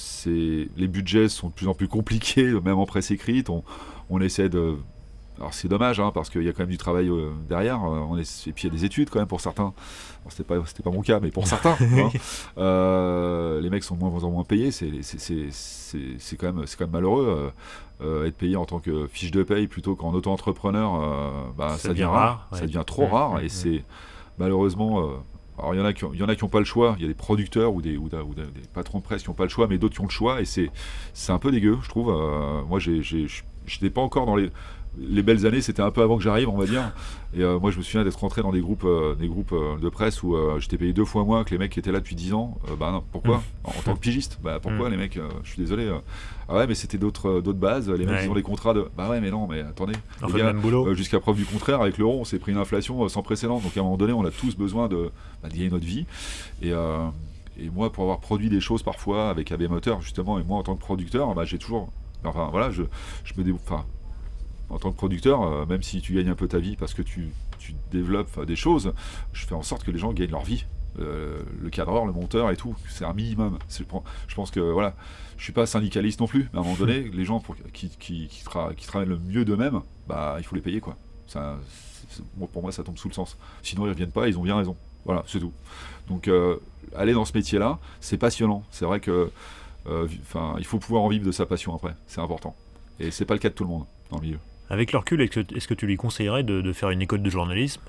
[0.77, 3.49] les budgets sont de plus en plus compliqués, même en presse écrite.
[3.49, 3.63] On,
[4.09, 4.75] on essaie de
[5.37, 7.09] alors c'est dommage hein, parce qu'il y a quand même du travail
[7.49, 7.81] derrière.
[7.81, 9.73] On est, et puis il y a des études quand même pour certains.
[10.29, 11.75] C'était pas c'était pas mon cas, mais pour certains,
[12.57, 13.59] hein.
[13.59, 14.69] les mecs sont moins en moins payés.
[14.69, 17.51] C'est c'est quand même c'est quand même malheureux.
[18.25, 22.47] Être payé en tant que fiche de paye plutôt qu'en auto-entrepreneur, bah, ça, devient rare,
[22.51, 23.83] ça devient trop rare et c'est
[24.37, 25.09] malheureusement.
[25.57, 26.95] alors il y en a qui y en a qui n'ont pas le choix.
[26.97, 28.17] Il y a des producteurs ou des, ou, des,
[28.73, 30.45] patrons de presse qui n'ont pas le choix, mais d'autres qui ont le choix et
[30.45, 30.69] c'est
[31.29, 32.11] un peu dégueu, je trouve.
[32.67, 33.01] moi j'ai
[33.65, 34.49] j'étais pas encore dans les
[34.99, 36.91] les belles années, c'était un peu avant que j'arrive, on va dire.
[37.33, 39.77] Et euh, moi, je me souviens d'être rentré dans des groupes, euh, des groupes euh,
[39.77, 42.15] de presse où j'étais payé deux fois moins que les mecs qui étaient là depuis
[42.15, 42.57] dix ans.
[42.77, 43.41] bah non, pourquoi mmh.
[43.63, 44.91] En tant que pigiste Bah pourquoi mmh.
[44.91, 45.89] les mecs Je suis désolé.
[46.49, 47.89] ah ouais, mais c'était d'autres d'autres bases.
[47.89, 48.87] Les mecs, ils ont des contrats de.
[48.97, 49.93] Bah ouais, mais non, mais attendez.
[50.93, 53.59] Jusqu'à preuve du contraire, avec l'euro, on s'est pris une inflation sans précédent.
[53.59, 55.11] Donc à un moment donné, on a tous besoin de,
[55.41, 56.05] bah, gagner notre vie.
[56.61, 56.69] Et.
[56.69, 60.63] et moi, pour avoir produit des choses parfois avec AB Moteur, justement, et moi en
[60.63, 61.89] tant que producteur, bah, j'ai toujours.
[62.23, 62.83] Enfin voilà, je,
[63.23, 63.51] je me dé...
[63.51, 63.83] enfin,
[64.71, 67.01] en tant que producteur, euh, même si tu gagnes un peu ta vie parce que
[67.01, 67.29] tu,
[67.91, 68.91] développes des choses,
[69.31, 70.65] je fais en sorte que les gens gagnent leur vie.
[70.99, 73.59] Euh, le cadreur, le monteur et tout, c'est un minimum.
[73.69, 74.93] Je pense que voilà,
[75.37, 77.41] je suis pas syndicaliste non plus, mais à un moment donné, les gens
[77.71, 80.97] qui, qui, travaillent le mieux d'eux-mêmes, bah, il faut les payer quoi.
[81.27, 81.57] Ça,
[82.51, 83.37] pour moi, ça tombe sous le sens.
[83.63, 84.75] Sinon, ils reviennent pas, ils ont bien raison.
[85.05, 85.53] Voilà, c'est tout.
[86.09, 86.57] Donc, euh,
[86.93, 88.63] aller dans ce métier-là, c'est passionnant.
[88.71, 89.31] C'est vrai que,
[89.85, 91.95] enfin, il faut pouvoir en vivre de sa passion après.
[92.07, 92.53] C'est important.
[92.99, 94.39] Et c'est pas le cas de tout le monde dans le milieu.
[94.71, 97.81] Avec le recul, est-ce que, tu lui conseillerais de, faire une école de journalisme?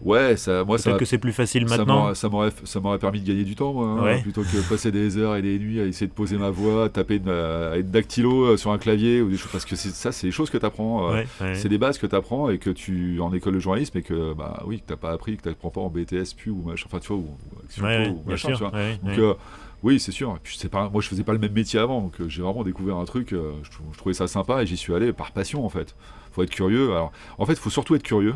[0.00, 2.14] Ouais, ça, moi, Peut-être que c'est plus facile maintenant.
[2.14, 5.42] Ça m'aurait, permis de gagner du temps, moi, hein, plutôt que passer des heures et
[5.42, 8.78] des nuits à essayer de poser ma voix, taper à être dactylo euh, sur un
[8.78, 9.52] clavier ou des choses.
[9.52, 11.12] Parce que ça, c'est des choses que tu apprends.
[11.12, 14.02] Euh, c'est des bases que tu apprends et que tu en école de journalisme et
[14.02, 16.62] que bah oui, que t'as pas appris, que tu n'apprends pas en BTS, puis ou
[16.62, 17.36] machin, enfin tu vois, ou,
[17.76, 18.72] ou, machin, tu vois.
[19.02, 19.34] Donc, euh,
[19.82, 20.36] oui, c'est sûr.
[20.36, 22.62] Et puis, pas, moi, je faisais pas le même métier avant, donc euh, j'ai vraiment
[22.64, 23.32] découvert un truc.
[23.32, 25.94] Euh, je, trouvais ça sympa et j'y suis allé par passion, en fait.
[26.32, 26.92] Faut être curieux.
[26.92, 28.34] Alors, en fait, il faut surtout être curieux.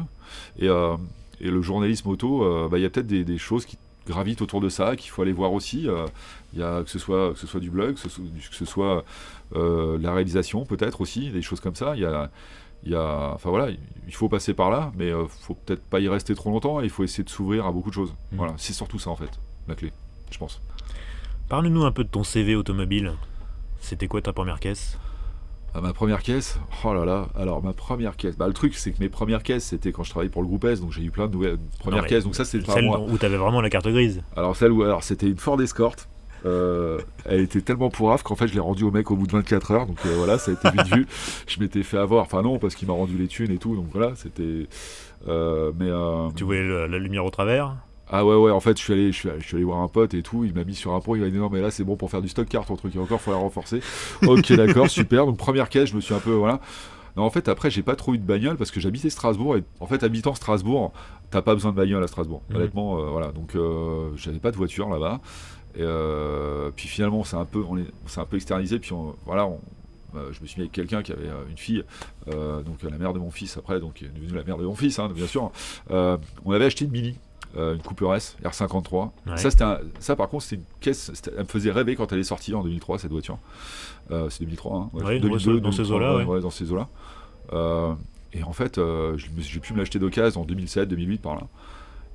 [0.58, 0.96] Et, euh,
[1.40, 3.76] et le journalisme auto, bah, il y a peut-être des, choses qui
[4.06, 5.88] gravitent autour de ça qu'il faut aller voir aussi.
[6.52, 9.04] Il y a que ce soit que ce soit du blog, que ce soit,
[9.54, 11.94] la réalisation, peut-être aussi, des choses comme ça.
[11.96, 12.30] Il y a
[12.86, 13.70] il y a, enfin voilà,
[14.06, 16.80] il faut passer par là, mais il faut peut-être pas y rester trop longtemps.
[16.80, 18.10] il faut essayer de s'ouvrir à beaucoup de choses.
[18.10, 18.36] Mmh.
[18.36, 19.30] Voilà, c'est surtout ça en fait,
[19.68, 19.92] la clé,
[20.30, 20.60] je pense.
[21.48, 23.12] Parle-nous un peu de ton CV automobile.
[23.78, 24.98] C'était quoi ta première caisse?
[25.74, 28.92] Ah, ma première caisse, oh là là, alors ma première caisse, bah, le truc c'est
[28.92, 31.10] que mes premières caisses c'était quand je travaillais pour le groupe S, donc j'ai eu
[31.10, 33.00] plein de nouvelles premières caisses, donc ça c'est pas moi.
[33.00, 34.22] où tu avais vraiment la carte grise.
[34.36, 35.96] Alors celle où, alors c'était une Ford Escort,
[36.46, 39.32] euh, elle était tellement pourrave qu'en fait je l'ai rendue au mec au bout de
[39.32, 41.08] 24 heures, donc euh, voilà, ça a été vite vu.
[41.48, 43.88] Je m'étais fait avoir, enfin non, parce qu'il m'a rendu les thunes et tout, donc
[43.92, 44.68] voilà, c'était.
[45.26, 45.90] Euh, mais.
[46.36, 47.74] tu voyais la lumière au travers?
[48.08, 49.88] Ah ouais ouais en fait je suis allé je suis, je suis allé voir un
[49.88, 51.70] pote et tout il m'a mis sur un pont il m'a dit non mais là
[51.70, 53.80] c'est bon pour faire du stock car ton truc et encore faut la renforcer
[54.26, 56.60] ok d'accord super donc première caisse je me suis un peu voilà
[57.16, 59.56] non, en fait, après, j'ai pas trop eu de bagnole parce que j'habitais Strasbourg.
[59.56, 60.92] Et en fait, habitant Strasbourg,
[61.30, 62.42] t'as pas besoin de bagnole à Strasbourg.
[62.50, 62.56] Mhm.
[62.56, 63.32] Honnêtement, euh, voilà.
[63.32, 65.20] Donc, euh, j'avais pas de voiture là-bas.
[65.76, 67.86] Et euh, puis finalement, c'est un peu, on est,
[68.16, 68.78] un peu externalisé.
[68.78, 68.92] Puis
[69.26, 69.48] voilà,
[70.14, 71.82] je me suis mis avec quelqu'un qui avait une fille,
[72.26, 75.00] donc la mère de mon fils après, donc est devenue la mère de mon fils,
[75.00, 75.50] hein, bien sûr.
[75.90, 77.18] on avait acheté une Mini.
[77.56, 79.10] Euh, une Cooper S R53.
[79.36, 79.64] Ça, c'était
[80.00, 81.12] ça, par contre, c'était une caisse.
[81.36, 83.38] Elle me faisait rêver quand elle est sortie en 2003, cette voiture.
[84.10, 84.90] Euh, c'est 2003, hein.
[84.92, 86.24] Ouais, 2002, dans, ces eaux-là.
[86.24, 86.40] Ouais.
[86.40, 86.88] dans ces eaux-là.
[87.52, 87.92] Euh,
[88.32, 88.80] et en fait,
[89.16, 91.42] j'ai pu me l'acheter d'occasion en 2007, 2008, par là.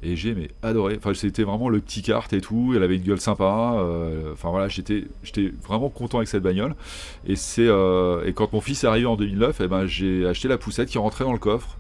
[0.02, 0.96] Et j'ai mais adoré.
[0.98, 2.74] Enfin, c'était vraiment le petit kart et tout.
[2.76, 3.84] Elle avait une gueule sympa.
[4.32, 6.76] Enfin voilà, j'étais, j'étais vraiment content avec cette bagnole.
[7.26, 10.48] Et c'est et quand mon fils est arrivé en 2009, et eh ben j'ai acheté
[10.48, 11.78] la poussette qui rentrait dans le coffre.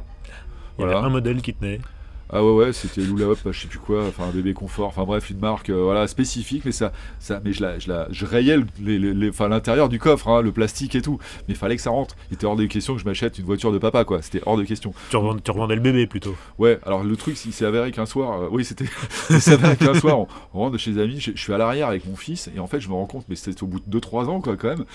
[0.77, 1.79] Il y avait un modèle qui tenait.
[2.31, 5.03] Ah ouais ouais c'était Lula Hop, je sais plus quoi, enfin un bébé confort, enfin
[5.03, 8.23] bref une marque euh, voilà spécifique mais ça ça mais je la je la je
[8.23, 11.17] rayais l'intérieur du coffre hein, le plastique et tout
[11.47, 12.15] mais il fallait que ça rentre.
[12.29, 14.57] Il était hors de question que je m'achète une voiture de papa quoi, c'était hors
[14.57, 14.93] de question.
[15.09, 16.35] Tu revendais, tu revendais le bébé plutôt.
[16.59, 18.85] Ouais, alors le truc il s'est avéré qu'un soir euh, oui c'était
[19.39, 22.15] s'est avéré qu'un soir on, rentre chez les amis, je, suis à l'arrière avec mon
[22.15, 24.29] fils et en fait je me rends compte mais c'était au bout de 2 3
[24.29, 24.85] ans quoi quand même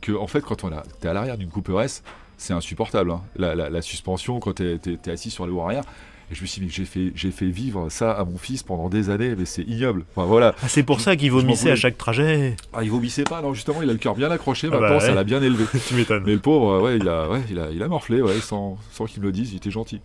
[0.00, 2.02] que en fait quand on a t'es à l'arrière d'une Cooper S,
[2.36, 3.22] c'est insupportable hein.
[3.36, 5.84] la, la, suspension quand t'es es, assis sur le haut arrière
[6.30, 8.88] et je me suis dit, j'ai fait, j'ai fait vivre ça à mon fils pendant
[8.88, 10.04] des années, mais c'est ignoble.
[10.14, 10.54] Enfin, voilà.
[10.62, 12.54] Ah, c'est pour ça qu'il vomissait à chaque trajet.
[12.72, 15.00] Ah, il vomissait pas, non, justement, il a le cœur bien accroché, ah maintenant bah
[15.00, 15.64] ça l'a bien élevé.
[15.88, 16.22] tu m'étonnes.
[16.24, 19.06] Mais le pauvre, ouais, il a, ouais, il a, il a morflé, ouais, sans, sans
[19.06, 20.00] qu'il me le dise, il était gentil.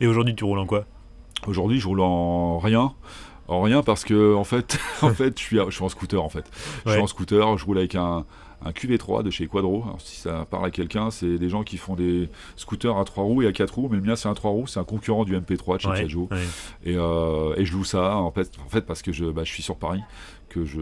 [0.00, 0.84] Et aujourd'hui, tu roules en quoi?
[1.46, 2.92] Aujourd'hui, je roule en rien.
[3.46, 6.28] En rien parce que, en fait, en fait je, suis, je suis en scooter, en
[6.28, 6.44] fait.
[6.86, 8.26] Je suis en scooter, je roule avec un
[8.64, 9.82] un QV3 de chez Quadro.
[9.84, 13.24] Alors, si ça parle à quelqu'un, c'est des gens qui font des scooters à 3
[13.24, 15.24] roues et à 4 roues, mais le mien c'est un 3 roues, c'est un concurrent
[15.24, 16.04] du MP3 de chez ouais,
[16.84, 19.52] Et, euh, et, je loue ça en fait, en fait parce que je, bah, je
[19.52, 20.02] suis sur Paris
[20.48, 20.80] que je,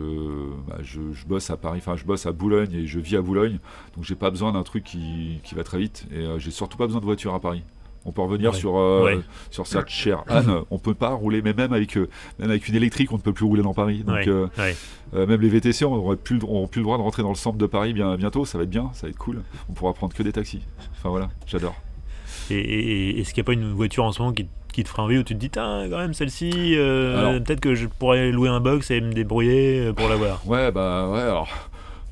[0.69, 3.23] bah, je, je, bosse à Paris, enfin je bosse à Boulogne et je vis à
[3.23, 3.59] Boulogne,
[3.97, 6.79] donc j'ai pas besoin d'un truc qui, qui, va très vite et euh, j'ai surtout
[6.79, 7.63] pas besoin de voiture à Paris.
[8.07, 10.61] On peut revenir sur, euh, sur cette chère Anne.
[10.71, 13.33] On peut pas rouler, mais même avec, euh, même avec une électrique, on ne peut
[13.33, 14.05] plus rouler dans Paris.
[14.07, 14.47] Donc, euh,
[15.13, 17.67] même les VTC, on n'aurait plus, plus le droit de rentrer dans le centre de
[17.67, 18.45] Paris bien, bientôt.
[18.45, 19.43] Ça va être bien, ça va être cool.
[19.69, 20.63] On pourra prendre que des taxis.
[20.93, 21.75] Enfin voilà, j'adore.
[22.49, 25.03] Et, est-ce qu'il n'y a pas une voiture en ce moment qui, qui te ferait
[25.03, 28.93] envie où tu te dis, quand même, celle-ci, peut-être que je pourrais louer un box
[28.93, 30.47] et me débrouiller pour l'avoir?
[30.47, 31.49] Ouais, bah ouais, alors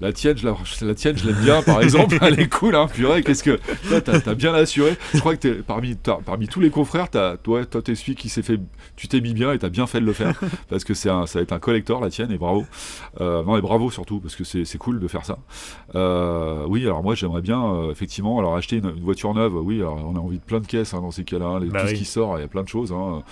[0.05, 2.19] la tienne, je la, la tienne, je l'aime bien, par exemple.
[2.23, 2.89] Elle est cool, hein.
[2.93, 3.59] Purée, qu'est-ce que.
[3.89, 4.99] Toi, t'as bien assuré.
[5.15, 5.97] Je crois que es, parmi,
[6.27, 8.61] parmi tous les confrères, as, toi, toi, t'es celui qui s'est fait.
[8.97, 10.39] Tu t'es mis bien et t'as bien fait de le faire.
[10.69, 12.67] Parce que c'est ça va être un collector, la tienne, et bravo.
[13.23, 15.39] Euh, non, et bravo surtout, parce que c'est cool de faire ça.
[15.95, 19.55] Euh, oui, alors moi, j'aimerais bien, euh, effectivement, alors acheter une, voiture neuve.
[19.57, 21.47] Oui, alors on a envie de plein de caisses hein, dans ces cas-là.
[21.47, 22.93] Hein, bah tout ce qui sort, il y a plein de choses.
[22.93, 23.23] Hein.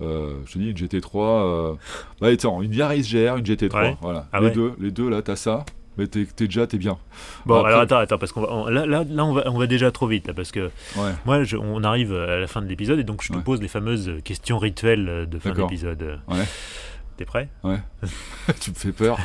[0.00, 1.74] je te dis une GT3, euh...
[2.20, 4.26] bah attends, une Yaris GR, une GT3, voilà.
[4.32, 5.64] Ah les deux, les deux là, t'as ça
[5.96, 6.98] mais t'es es déjà t'es bien.
[7.46, 9.90] Bon, alors attends, attends, parce qu'on va là, là, là, on va on va déjà
[9.90, 10.70] trop vite là, parce que
[11.24, 14.12] moi on arrive à la fin de l'épisode et donc je te pose les fameuses
[14.24, 16.20] questions rituelles de fin d'épisode.
[16.28, 16.44] Ouais.
[17.20, 17.50] T'es prêt?
[17.62, 17.76] Ouais.
[18.60, 19.18] tu me fais peur.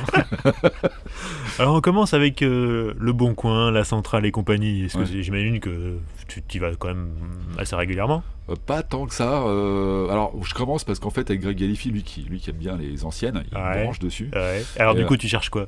[1.60, 4.84] alors on commence avec euh, le Bon Coin, la Centrale et compagnie.
[4.84, 7.14] Est-ce que j'imagine que tu y vas quand même
[7.58, 8.22] assez régulièrement?
[8.50, 9.44] Euh, Pas tant que ça.
[9.44, 12.58] Euh, alors je commence parce qu'en fait avec Greg Galifi, lui qui lui qui aime
[12.58, 14.30] bien les anciennes, il branche dessus.
[14.78, 15.66] Alors du coup tu cherches quoi?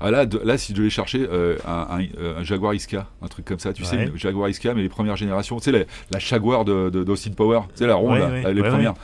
[0.00, 3.72] Ah là, là, si je devais chercher euh, un, Jaguar Isca, un truc comme ça,
[3.72, 5.78] tu sais, Jaguar Isca, mais les premières générations, tu sais, la,
[6.10, 8.18] la Jaguar de, d'Austin Power, tu sais, la ronde,
[8.52, 8.94] les premières.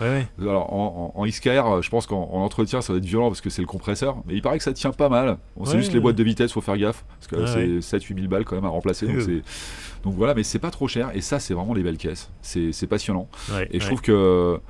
[0.40, 3.62] Alors, en, en, Isca je pense qu'en entretien, ça va être violent parce que c'est
[3.62, 5.38] le compresseur, mais il paraît que ça tient pas mal.
[5.57, 8.28] On sait juste les boîtes de vitesse, faut faire gaffe, parce que c'est 7-8 000
[8.28, 9.07] balles quand même à remplacer.
[9.07, 9.16] Donc,
[10.05, 12.30] donc voilà, mais c'est pas trop cher, et ça, c'est vraiment les belles caisses.
[12.43, 13.28] C'est passionnant.
[13.70, 14.61] et je trouve que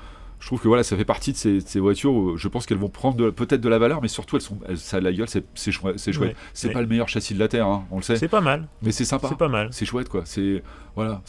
[0.42, 2.88] je trouve que voilà, ça fait partie de ces, voitures où je pense qu'elles vont
[2.88, 6.00] prendre peut-être de la valeur, mais surtout elles sont, ça a la gueule, c'est chouette.
[6.00, 6.34] C'est chouette.
[6.52, 8.16] c'est pas le meilleur châssis de la terre, hein, on le sait.
[8.16, 8.66] C'est pas mal.
[8.82, 9.28] Mais c'est sympa.
[9.28, 9.68] C'est pas mal.
[9.70, 10.22] C'est chouette quoi.
[10.24, 10.64] C'est
[10.96, 11.22] voilà.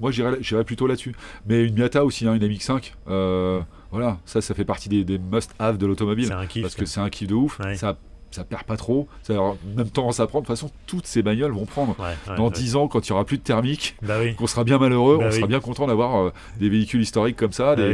[0.00, 1.16] Moi j'irais plutôt là-dessus.
[1.46, 2.92] Mais une Miata aussi, hein, une MX5.
[3.08, 3.60] Euh,
[3.90, 6.28] voilà, ça, ça fait partie des, must-have de l'automobile.
[6.62, 7.60] Parce que c'est un kiff de ouf.
[7.74, 7.96] Ça
[8.30, 9.08] ça perd pas trop.
[9.22, 10.44] Ça a même tendance à prendre.
[10.44, 11.96] De toute façon, toutes ces bagnoles vont prendre.
[12.36, 15.18] Dans 10 ans, quand il y aura plus de thermique, bah qu'on sera bien malheureux,
[15.18, 17.74] bah on sera bien content d'avoir euh, des véhicules historiques comme ça.
[17.76, 17.84] Bah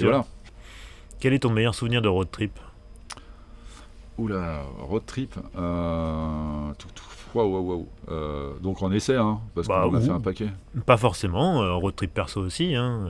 [0.00, 0.24] voilà.
[1.20, 2.58] Quel est ton meilleur souvenir de road trip?
[4.18, 5.34] Oula, road trip.
[5.56, 7.04] Euh, tout, tout,
[7.34, 7.88] waouh, waouh, waouh.
[8.10, 10.48] Euh, donc on essaie, hein, parce Bah, qu'on a fait un paquet.
[10.86, 12.74] Pas forcément, road trip perso aussi.
[12.74, 13.06] Hein.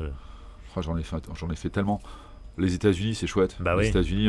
[0.80, 2.00] j'en ai fait, j'en ai fait tellement.
[2.58, 3.56] Les États-Unis, c'est chouette.
[3.60, 4.28] Bah les oui, États-Unis,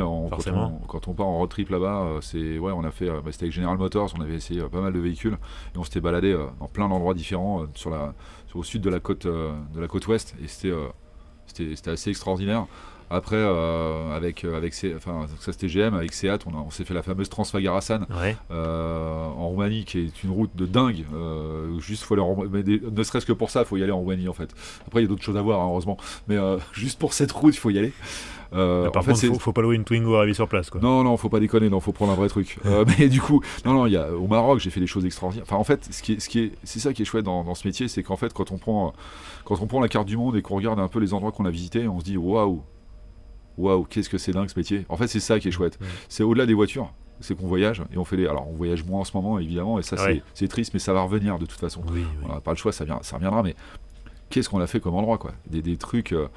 [0.54, 3.10] quand, quand on part en road trip là-bas, euh, c'est ouais, on a fait.
[3.10, 5.38] euh, bah, c'était avec General Motors, on avait essayé euh, pas mal de véhicules
[5.76, 8.14] et on s'était baladé dans plein d'endroits différents sur la,
[8.48, 10.74] sur- au sud de la côte, de la côte ouest et c'était,
[11.48, 12.66] c'était, c'était assez extraordinaire.
[13.14, 16.93] Après, euh, avec, euh, avec enfin, ça c'était GM, avec Seat, on, on s'est fait
[16.93, 18.36] la fameuse Transfagarasan Ouais.
[18.51, 21.05] euh, en Roumanie, qui est une route de dingue.
[21.14, 22.49] Euh, juste, faut aller en Roumanie.
[22.51, 24.49] Mais des- ne serait-ce que pour ça, il faut y aller en Roumanie en fait.
[24.88, 25.97] Après, il y a d'autres choses à voir, hein, heureusement.
[26.28, 26.38] Mais
[26.74, 27.93] juste pour cette route, il faut y aller.
[28.55, 30.70] Euh, par en fait, contre, faut, faut pas louer une Twingo arriver sur place.
[30.70, 30.80] Quoi.
[30.80, 32.59] non, non, faut pas déconner, non, faut prendre un vrai truc.
[32.68, 35.05] Euh, mais du coup, non, non, il y a, au Maroc, j'ai fait des choses
[35.05, 35.45] extraordinaires.
[35.47, 37.43] Enfin, en fait, ce qui est, ce qui est, c'est ça qui est chouette dans,
[37.43, 38.93] dans ce métier, c'est qu'en fait, quand on prend,
[39.43, 41.45] quand on prend la carte du monde et qu'on regarde un peu les endroits qu'on
[41.45, 42.61] a visités, on se dit waouh,
[43.58, 44.86] waouh, qu'est-ce que c'est dingue ce métier.
[44.89, 45.78] En fait, c'est ça qui est chouette.
[45.82, 45.88] Ouais.
[46.10, 46.91] C'est au-delà des voitures.
[47.20, 48.28] C'est qu'on voyage et on fait des.
[48.28, 50.22] Alors, on voyage moins en ce moment, évidemment, et ça, Ouais.
[50.34, 51.82] c'est, triste, mais ça va revenir de toute façon.
[51.91, 52.06] Oui, oui.
[52.26, 53.56] On n'a pas le choix, ça, vient, ça reviendra, mais
[54.30, 56.12] qu'est-ce qu'on a fait comme endroit, quoi Des, des trucs.
[56.12, 56.28] euh,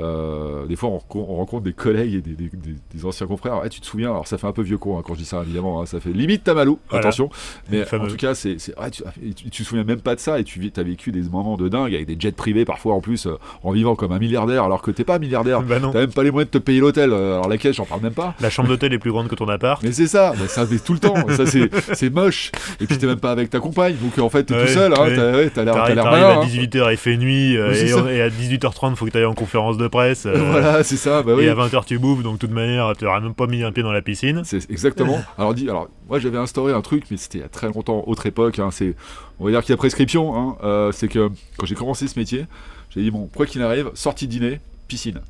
[0.00, 3.26] euh, des fois, on, renco- on rencontre des collègues et des, des- des- des anciens
[3.26, 3.60] confrères.
[3.64, 5.24] Ah, tu te souviens Alors, ça fait un peu vieux con hein, quand je dis
[5.24, 5.80] ça, évidemment.
[5.82, 7.06] hein, ça fait limite Tamalou, Voilà.
[7.06, 7.30] attention.
[7.70, 9.02] Mais en tout cas, c'est, c'est- ah, tu,
[9.34, 11.94] tu, te souviens même pas de ça et tu as vécu des moments de dingue
[11.94, 14.90] avec des jets privés parfois en plus, euh, en vivant comme un milliardaire alors que
[14.90, 15.62] t'es pas milliardaire.
[15.62, 15.76] Bah.
[15.80, 17.12] T'as même pas les moyens de te payer l'hôtel.
[17.12, 18.34] euh, Alors, la caisse, j'en parle même pas.
[18.40, 19.82] La chambre d'hôtel est plus grande que ton appart.
[19.82, 21.14] Mais c'est ça, bah, ça fait tout le temps.
[21.28, 22.50] ça, c'est, c'est moche.
[22.80, 23.96] Et puis, t'es même pas avec ta compagne.
[24.02, 24.92] Donc, en fait, t'es Ouais, tout seul.
[24.92, 25.50] Hein, ouais.
[25.50, 26.44] T'as, l'air, à hein.
[26.44, 29.76] 18h, il fait nuit, euh, c'est et, à 18h30, faut que tu ailles en conférence
[29.76, 30.26] de presse.
[30.26, 31.22] euh, Voilà, c'est ça.
[31.22, 31.44] Bah oui.
[31.44, 33.72] Et à 20h, tu bouffes, donc de toute manière, tu n'auras même pas mis un
[33.72, 34.42] pied dans la piscine.
[34.44, 35.22] C'est exactement.
[35.38, 38.04] Alors, dit, alors moi j'avais instauré un truc, mais c'était il y a très longtemps,
[38.06, 38.58] autre époque.
[38.58, 38.94] hein, c'est,
[39.40, 40.36] on va dire qu'il y a prescription.
[40.36, 42.46] hein, euh, c'est que quand j'ai commencé ce métier,
[42.90, 44.60] j'ai dit bon, quoi qu'il arrive, sortie de dîner,
[44.92, 45.20] piscine.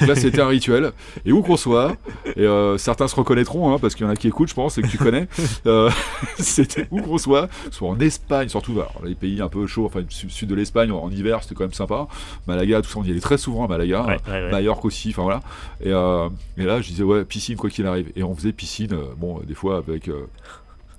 [0.00, 0.90] Donc là, c'était un rituel.
[1.24, 1.96] Et où qu'on soit,
[2.34, 4.76] et euh, certains se reconnaîtront, hein, parce qu'il y en a qui écoutent, je pense,
[4.76, 5.28] et que tu connais.
[5.66, 5.88] euh,
[6.38, 10.00] c'était où qu'on soit, soit en Espagne, surtout alors, les pays un peu chauds, enfin
[10.08, 12.08] sud, sud de l'Espagne en hiver, c'était quand même sympa.
[12.48, 14.02] Malaga, tout ça, on y allait très souvent à Malaga.
[14.02, 14.50] Ouais, ouais, ouais.
[14.50, 15.40] Majorque aussi, enfin voilà.
[15.80, 18.10] Et, euh, et là, je disais, ouais, piscine, quoi qu'il arrive.
[18.16, 20.10] Et on faisait piscine, bon, des fois avec.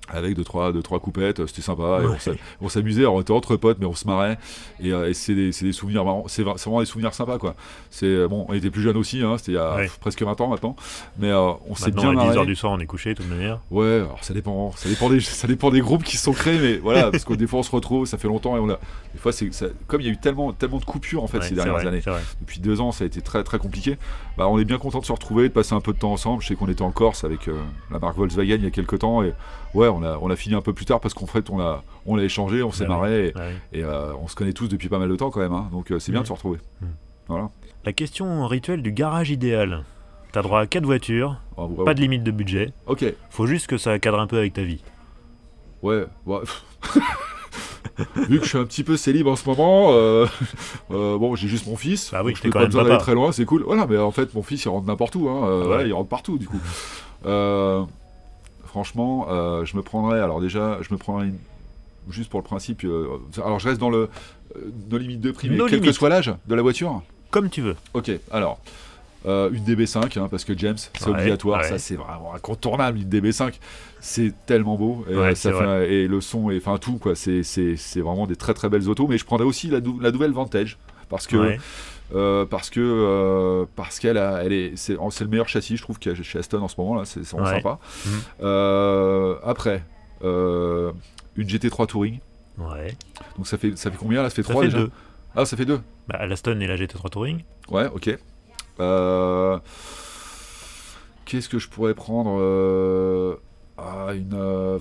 [0.10, 2.20] Avec deux trois, deux, trois coupettes, euh, c'était sympa, on Ouais.
[2.20, 2.32] s'a-
[2.62, 4.38] on s'amusait, on était entre potes, mais on se marrait,
[4.80, 7.38] et, euh, et c'est des, des souvenirs marrants, c'est vra- c'est vraiment des souvenirs sympas,
[7.40, 7.56] quoi.
[7.90, 9.90] C'est, euh, bon, on était plus jeunes aussi, hein, c'était il y a Ouais.
[10.00, 10.76] presque 20 ans maintenant,
[11.18, 12.46] mais euh, on s'est bien à 10h marré.
[12.46, 13.60] du soir, on est couché, de toute manière.
[13.72, 16.60] Ouais, alors ça dépend, ça dépend des, ça dépend des groupes qui se sont créés,
[16.60, 18.78] mais voilà, parce que des fois on se retrouve, ça fait longtemps, et on a,
[19.14, 19.50] des fois c'est,
[19.88, 21.88] comme il y a eu tellement, tellement de coupures en fait Ouais, ces dernières vrai,
[21.88, 22.02] années,
[22.42, 23.98] depuis deux ans, ça a été très très compliqué.
[24.38, 26.42] Bah, on est bien content de se retrouver, de passer un peu de temps ensemble.
[26.44, 27.54] Je sais qu'on était en Corse avec euh,
[27.90, 29.34] la marque Volkswagen il y a quelques temps et
[29.74, 31.84] ouais, on a, on a fini un peu plus tard parce qu'en fait on a,
[32.06, 32.90] on l'a échangé, on s'est oui.
[32.90, 33.56] marré et, Ouais.
[33.74, 35.54] et, euh, on se connaît tous depuis pas mal de temps quand même.
[35.54, 35.68] hein.
[35.72, 36.24] donc euh, c'est bien Mhm.
[36.24, 36.60] de se retrouver.
[36.82, 36.88] Mhm.
[37.28, 37.50] Voilà.
[37.86, 39.84] La question rituelle du garage idéal.
[40.32, 42.74] T'as droit à 4 voitures, Ah, pas de limite de budget.
[42.88, 44.82] Ok, Faut juste que ça cadre un peu avec ta vie.
[45.82, 46.06] ouais.
[46.26, 46.40] ouais.
[48.28, 50.26] Vu que je suis un petit peu célib en ce moment, euh,
[50.92, 52.12] euh, bon, j'ai juste mon fils.
[52.12, 53.64] Bah oui, je n'ai pas besoin d'aller très loin, c'est cool.
[53.64, 55.30] Voilà, mais en fait, mon fils il rentre n'importe où.
[55.30, 55.88] Hein, Ah voilà, ouais.
[55.90, 56.60] il rentre partout du coup.
[57.26, 57.84] Euh,
[58.80, 60.20] franchement, euh, je me prendrais.
[60.20, 61.38] Alors déjà, je me prendrais une-
[62.10, 62.84] juste pour le principe.
[62.84, 63.08] euh,
[63.38, 64.10] alors je reste dans le
[64.58, 64.60] euh,
[64.92, 67.02] nos limites de prix, mais quel que soit l'âge de la voiture.
[67.32, 67.76] Comme tu veux.
[67.94, 68.60] Ok, alors.
[69.28, 71.68] euh, une DB5, hein, parce que James, c'est Ouais, obligatoire, ouais.
[71.70, 73.54] ça c'est vraiment incontournable, une DB5,
[74.02, 77.16] c'est tellement beau, et, Ouais, ça c'est fait, et le son, et enfin tout, quoi,
[77.16, 77.42] c'est
[77.96, 80.78] vraiment des très très belles autos, mais je prendrais aussi la, nou- la nouvelle Vantage,
[81.10, 81.38] parce que.
[82.14, 85.82] Euh, parce que euh, parce qu'elle a, elle est, c'est c'est le meilleur châssis, je
[85.82, 87.56] trouve, qu'il y a chez Aston en ce moment là, c'est c'est vraiment Ouais.
[87.62, 87.80] sympa.
[88.06, 88.12] Mhm.
[88.44, 89.84] Euh, après,
[90.22, 92.20] une GT3 Touring,
[92.58, 92.96] Ouais.
[93.38, 94.30] donc ça fait ça fait combien là?
[94.30, 94.80] Ça fait Ça 3 fait déjà?
[94.80, 94.92] deux.
[95.36, 97.44] Ah, ça fait 2 Bah, l'Aston et la GT3 Touring.
[97.70, 98.18] Ouais, ok.
[101.26, 103.40] Qu'est-ce que je pourrais prendre
[103.78, 104.80] Ah, une.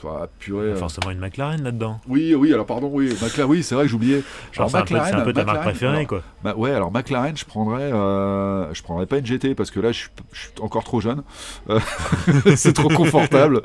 [0.00, 0.66] Pff, ah, purée.
[0.66, 0.76] euh.
[0.76, 2.00] Forcément une McLaren là-dedans.
[2.08, 4.22] Oui, oui, alors pardon, oui, McLaren, oui, c'est vrai que j'oubliais.
[4.56, 6.22] Alors, c'est un, peu- c'est un peu ta marque McLaren, préférée, alors, quoi.
[6.42, 9.92] Bah ouais, alors McLaren, je prendrais, euh, je prendrais pas une GT parce que là,
[9.92, 11.22] je suis, je suis encore trop jeune.
[11.68, 11.80] Euh,
[12.56, 13.62] c'est trop confortable.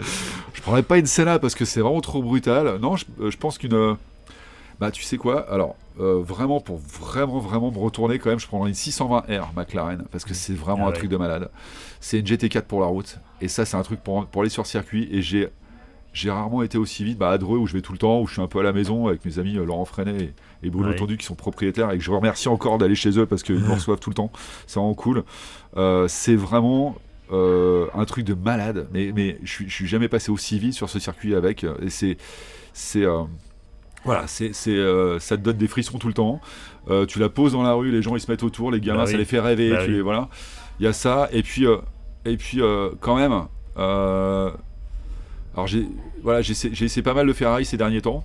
[0.54, 2.78] Je prendrais pas une Senna parce que c'est vraiment trop brutal.
[2.82, 3.96] Non, je, je pense qu'une,
[4.80, 8.48] bah tu sais quoi Alors euh, vraiment pour vraiment vraiment me retourner quand même, je
[8.48, 11.50] prendrais une 620R McLaren parce que c'est vraiment Ah un truc de malade.
[12.02, 14.66] C'est une GT4 pour la route et ça c'est un truc pour, pour aller sur
[14.66, 15.48] circuit et j'ai
[16.16, 18.28] j'ai rarement été aussi vite bah, à Dreux où je vais tout le temps, où
[18.28, 20.70] je suis un peu à la maison avec mes amis euh, Laurent Freinet et, et
[20.72, 20.96] Bruno Ouais.
[20.96, 23.72] Tondu qui sont propriétaires et que je remercie encore d'aller chez eux parce qu'ils me
[23.74, 24.32] reçoivent tout le temps.
[24.66, 25.24] C'est vraiment cool.
[25.78, 26.96] Euh, c'est vraiment
[27.32, 30.90] euh, un truc de malade, mais, mais je, je suis jamais passé aussi vite sur
[30.90, 31.64] ce circuit avec.
[31.64, 32.18] euh, Et c'est.
[32.74, 33.24] c'est euh,
[34.06, 36.40] voilà, c'est, c'est, euh, ça te donne des frissons tout le temps.
[36.92, 39.00] Euh, tu la poses dans la rue, les gens ils se mettent autour, les gamins
[39.00, 39.18] Bah ça oui.
[39.18, 39.72] les fait rêver.
[39.72, 39.96] Bah tu oui.
[39.96, 40.30] les, voilà.
[40.80, 41.78] Il y a ça, et puis, euh,
[42.24, 43.46] et puis euh, quand même,
[43.78, 44.52] Euh,
[45.56, 45.88] alors j'ai
[46.22, 48.24] voilà, j'ai essayé pas mal de Ferrari ces derniers temps.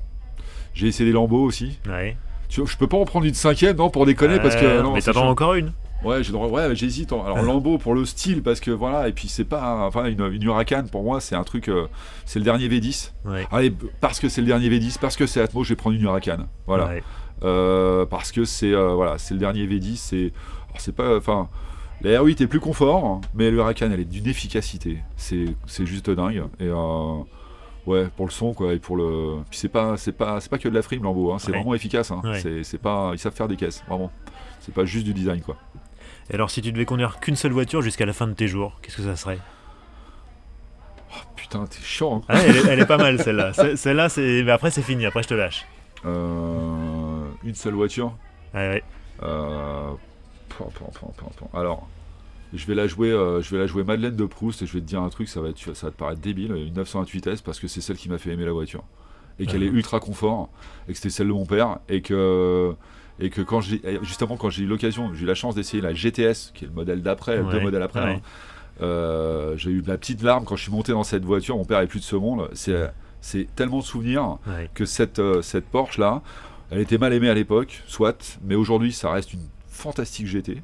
[0.74, 1.78] J'ai essayé des Lambeaux aussi.
[1.89, 2.16] Ouais.
[2.49, 4.83] Tu, je peux pas en prendre une cinquième, non, pour déconner, parce que.
[4.83, 5.72] Non, mais t'attends encore une
[6.03, 7.12] Ouais, ouais j'hésite.
[7.12, 9.87] Alors Lambeau pour le style, parce que voilà, et puis c'est pas.
[9.87, 11.68] Enfin, une, une, Huracan, pour moi, c'est un truc.
[11.68, 11.87] Euh,
[12.24, 13.12] c'est le dernier V10.
[13.26, 13.47] Ouais.
[13.53, 16.03] Allez, parce que c'est le dernier V10, parce que c'est Atmo, je vais prendre une
[16.03, 16.47] Huracan.
[16.66, 16.87] Voilà.
[16.87, 17.03] Ouais.
[17.43, 19.97] Euh, parce que c'est euh, voilà, c'est le dernier V10.
[19.97, 20.33] C'est.
[20.78, 21.16] C'est pas.
[21.16, 21.49] Enfin.
[22.03, 24.99] La R8 est plus confort, mais le Huracan, elle est d'une efficacité.
[25.17, 25.47] C'est
[25.87, 26.45] juste dingue.
[26.59, 26.65] Et.
[26.65, 27.19] Euh,
[27.87, 30.59] ouais pour le son quoi et pour le puis c'est pas c'est pas c'est pas
[30.59, 31.39] que de la frime Lambeau hein.
[31.39, 32.21] c'est vraiment efficace hein.
[32.63, 34.13] c'est pas ils savent faire des caisses vraiment
[34.61, 35.57] c'est pas juste du design quoi
[36.31, 38.79] et alors, si tu devais conduire qu'une seule voiture jusqu'à la fin de tes jours,
[38.81, 39.39] qu'est-ce que ça serait?
[41.11, 42.19] Oh, Putain, t'es chiant.
[42.19, 42.23] Hein.
[42.29, 43.53] Ah, elle, est, pas mal celle-là.
[43.77, 44.45] Celle-là, c'est.
[44.45, 45.07] Mais après, c'est fini.
[45.07, 45.67] Après, je te lâche.
[46.07, 48.15] Euh, une seule voiture?
[48.55, 48.85] Ouais, ouais.
[49.25, 49.91] Euh...
[51.55, 51.89] Alors,
[52.53, 54.81] je vais la jouer, euh, je vais la jouer Madeleine de Proust et je vais
[54.81, 57.61] te dire un truc, ça va, être, ça va te paraître débile, une 928S parce
[57.61, 58.85] que c'est celle qui m'a fait aimer la voiture
[59.39, 60.51] et qu'elle est ultra confort
[60.87, 62.75] et que c'était celle de mon père et que
[63.21, 65.95] et que quand j'ai justement quand j'ai eu l'occasion, j'ai eu la chance d'essayer la
[65.95, 68.01] GTS, qui est le modèle d'après, deux modèles après.
[68.01, 68.21] Hein,
[68.83, 71.57] euh, j'ai eu la petite larme quand je suis monté dans cette voiture.
[71.57, 72.49] Mon père est plus de ce monde.
[72.55, 72.91] C'est
[73.23, 74.39] c'est tellement de souvenirs
[74.75, 76.23] que cette euh, cette Porsche là,
[76.71, 79.47] elle était mal aimée à l'époque, soit, mais aujourd'hui ça reste une
[79.81, 80.62] fantastique GT.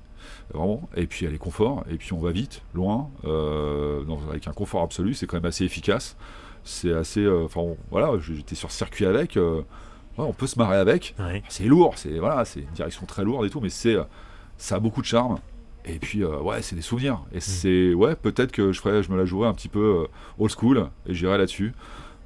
[0.53, 0.89] Vraiment.
[0.97, 4.83] Et puis elle est confort, et puis on va vite, loin, euh, avec un confort
[4.83, 6.17] absolu, c'est quand même assez efficace.
[6.65, 7.29] C'est assez.
[7.29, 9.39] Enfin voilà, j'étais sur circuit avec
[10.19, 11.15] on peut se marrer avec.
[11.49, 13.97] C'est lourd, c'est voilà, c'est une direction très lourde et tout, mais c'est
[14.57, 15.39] ça a beaucoup de charme.
[15.85, 17.23] Et puis euh, ouais, c'est des souvenirs.
[17.33, 17.41] Et mm.
[17.41, 20.51] c'est ouais, peut-être que je ferais, je me la jouerais un petit peu euh, old
[20.51, 21.73] school et j'irais là-dessus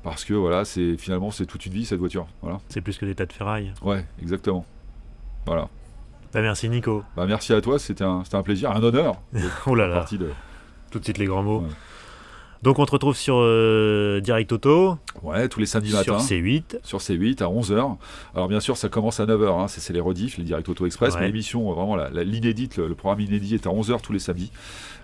[0.02, 2.26] parce que voilà, c'est finalement c'est toute une vie cette voiture.
[2.40, 2.60] Voilà.
[2.68, 3.72] C'est plus que des tas de ferraille.
[3.82, 4.64] Ouais, exactement.
[5.46, 5.68] Voilà.
[6.32, 7.02] Bah merci Nico.
[7.16, 9.16] Bah merci à toi, c'était un, un plaisir, un honneur.
[9.66, 10.06] oh là là.
[10.10, 10.30] De...
[10.90, 11.64] Tout de suite les grands mots.
[12.62, 14.98] Donc on te retrouve sur euh, Direct Auto.
[15.22, 16.18] Ouais, tous les samedis matin.
[16.18, 16.80] Sur C8.
[16.82, 17.96] Sur C8 à 11h.
[18.34, 21.14] Alors bien sûr, ça commence à 9h, hein, c'est les rediffs, les Direct Auto Express,
[21.18, 24.52] mais l'émission, vraiment, l'inédite, le, programme inédit est à 11h tous les samedis.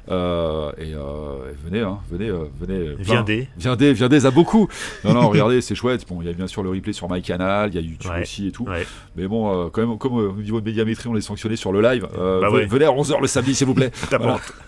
[0.08, 2.30] Euh, et, euh, venez, hein, venez,
[2.60, 2.94] venez.
[2.98, 3.48] Viendez.
[3.56, 4.68] Viendez, viendez à beaucoup.
[5.02, 6.06] Non, non, regardez, c'est chouette.
[6.06, 8.48] Bon, il y a bien sûr le replay sur MyCanal, il y a YouTube aussi
[8.48, 8.68] et tout.
[9.16, 12.06] Mais bon, quand même, comme au niveau de médiamétrie, on est sanctionné sur le live.
[12.14, 13.92] Bah venez à 11h le samedi, s'il vous plaît.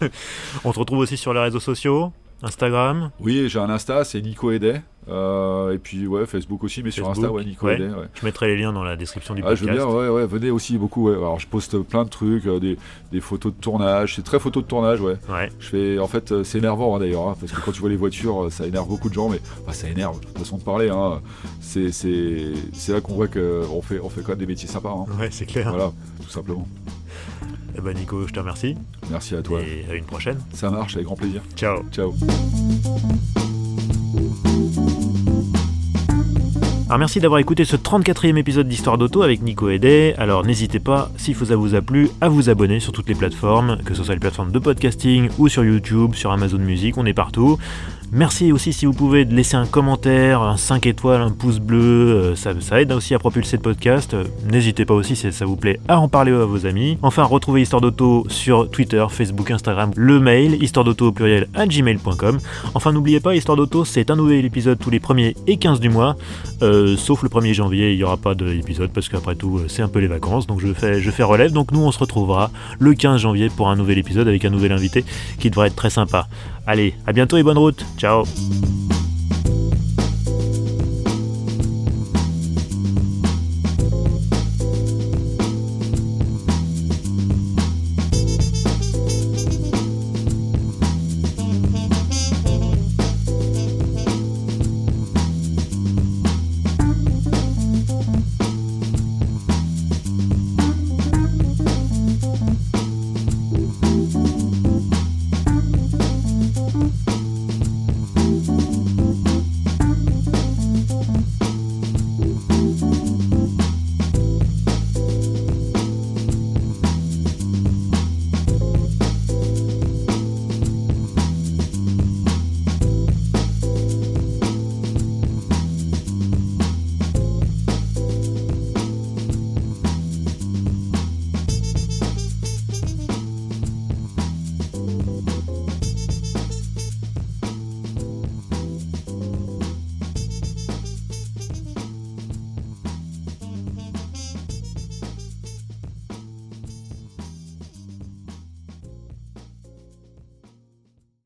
[0.64, 2.12] on te retrouve aussi sur les réseaux sociaux.
[2.42, 4.82] Instagram Oui, j'ai un Insta, c'est Nico Edet.
[5.10, 7.78] Euh, et puis ouais, Facebook aussi, mais sur Insta, ouais, Nico ouais.
[8.14, 9.62] Je mettrai les liens dans la description du podcast.
[9.62, 11.08] Ah, je veux bien, ouais, ouais, venez aussi beaucoup.
[11.08, 12.76] Alors je poste plein de trucs, euh, des,
[13.10, 15.16] des, photos de tournage, c'est très photos de tournage, ouais.
[15.30, 15.48] ouais.
[15.58, 17.88] Je fais, en fait, euh, c'est énervant hein, d'ailleurs, hein, parce que quand tu vois
[17.88, 19.40] les voitures, ça énerve beaucoup de gens, mais
[19.72, 20.90] ça énerve, de façon de parler.
[20.90, 21.20] Hein.
[21.60, 21.90] C'est
[22.88, 24.90] là qu'on voit qu'on fait, on fait quand même des métiers sympas.
[24.90, 25.06] Hein.
[25.18, 25.70] Ouais, c'est clair.
[25.70, 25.90] Voilà,
[26.22, 26.68] tout simplement.
[27.78, 28.74] Eh ben Nico, je te remercie.
[29.08, 29.60] Merci à toi.
[29.60, 30.38] Et à une prochaine.
[30.52, 31.42] Ça marche, avec grand plaisir.
[31.54, 31.84] Ciao.
[31.92, 32.12] Ciao.
[36.88, 40.14] Alors merci d'avoir écouté ce 34e épisode d'Histoire d'Auto avec Nico Edet.
[40.16, 43.76] Alors n'hésitez pas, si ça vous a plu, à vous abonner sur toutes les plateformes,
[43.84, 47.12] que ce soit les plateformes de podcasting ou sur YouTube, sur Amazon Music, on est
[47.12, 47.58] partout.
[48.10, 52.34] Merci aussi si vous pouvez laisser un commentaire, un 5 étoiles, un pouce bleu, euh,
[52.34, 54.16] ça, aide aussi à propulser le podcast.
[54.50, 56.96] N'hésitez pas aussi si ça vous plaît à en parler à vos amis.
[57.02, 61.66] Enfin, retrouvez Histoire d'Auto sur Twitter, Facebook, Instagram, le mail, histoire d'auto au pluriel à
[61.66, 62.38] gmail.com.
[62.74, 65.90] Enfin, n'oubliez pas, Histoire d'Auto, c'est un nouvel épisode tous les 1er et 15 du
[65.90, 66.16] mois.
[66.62, 69.88] Euh, sauf le 1er janvier, il n'y aura pas d'épisode parce qu'après tout, c'est un
[69.88, 70.46] peu les vacances.
[70.46, 71.52] Donc je fais, je fais relève.
[71.52, 74.72] Donc nous, on se retrouvera le 15 janvier pour un nouvel épisode avec un nouvel
[74.72, 75.04] invité
[75.38, 76.26] qui devrait être très sympa.
[76.68, 77.82] Allez, à bientôt et bonne route.
[77.96, 78.24] Ciao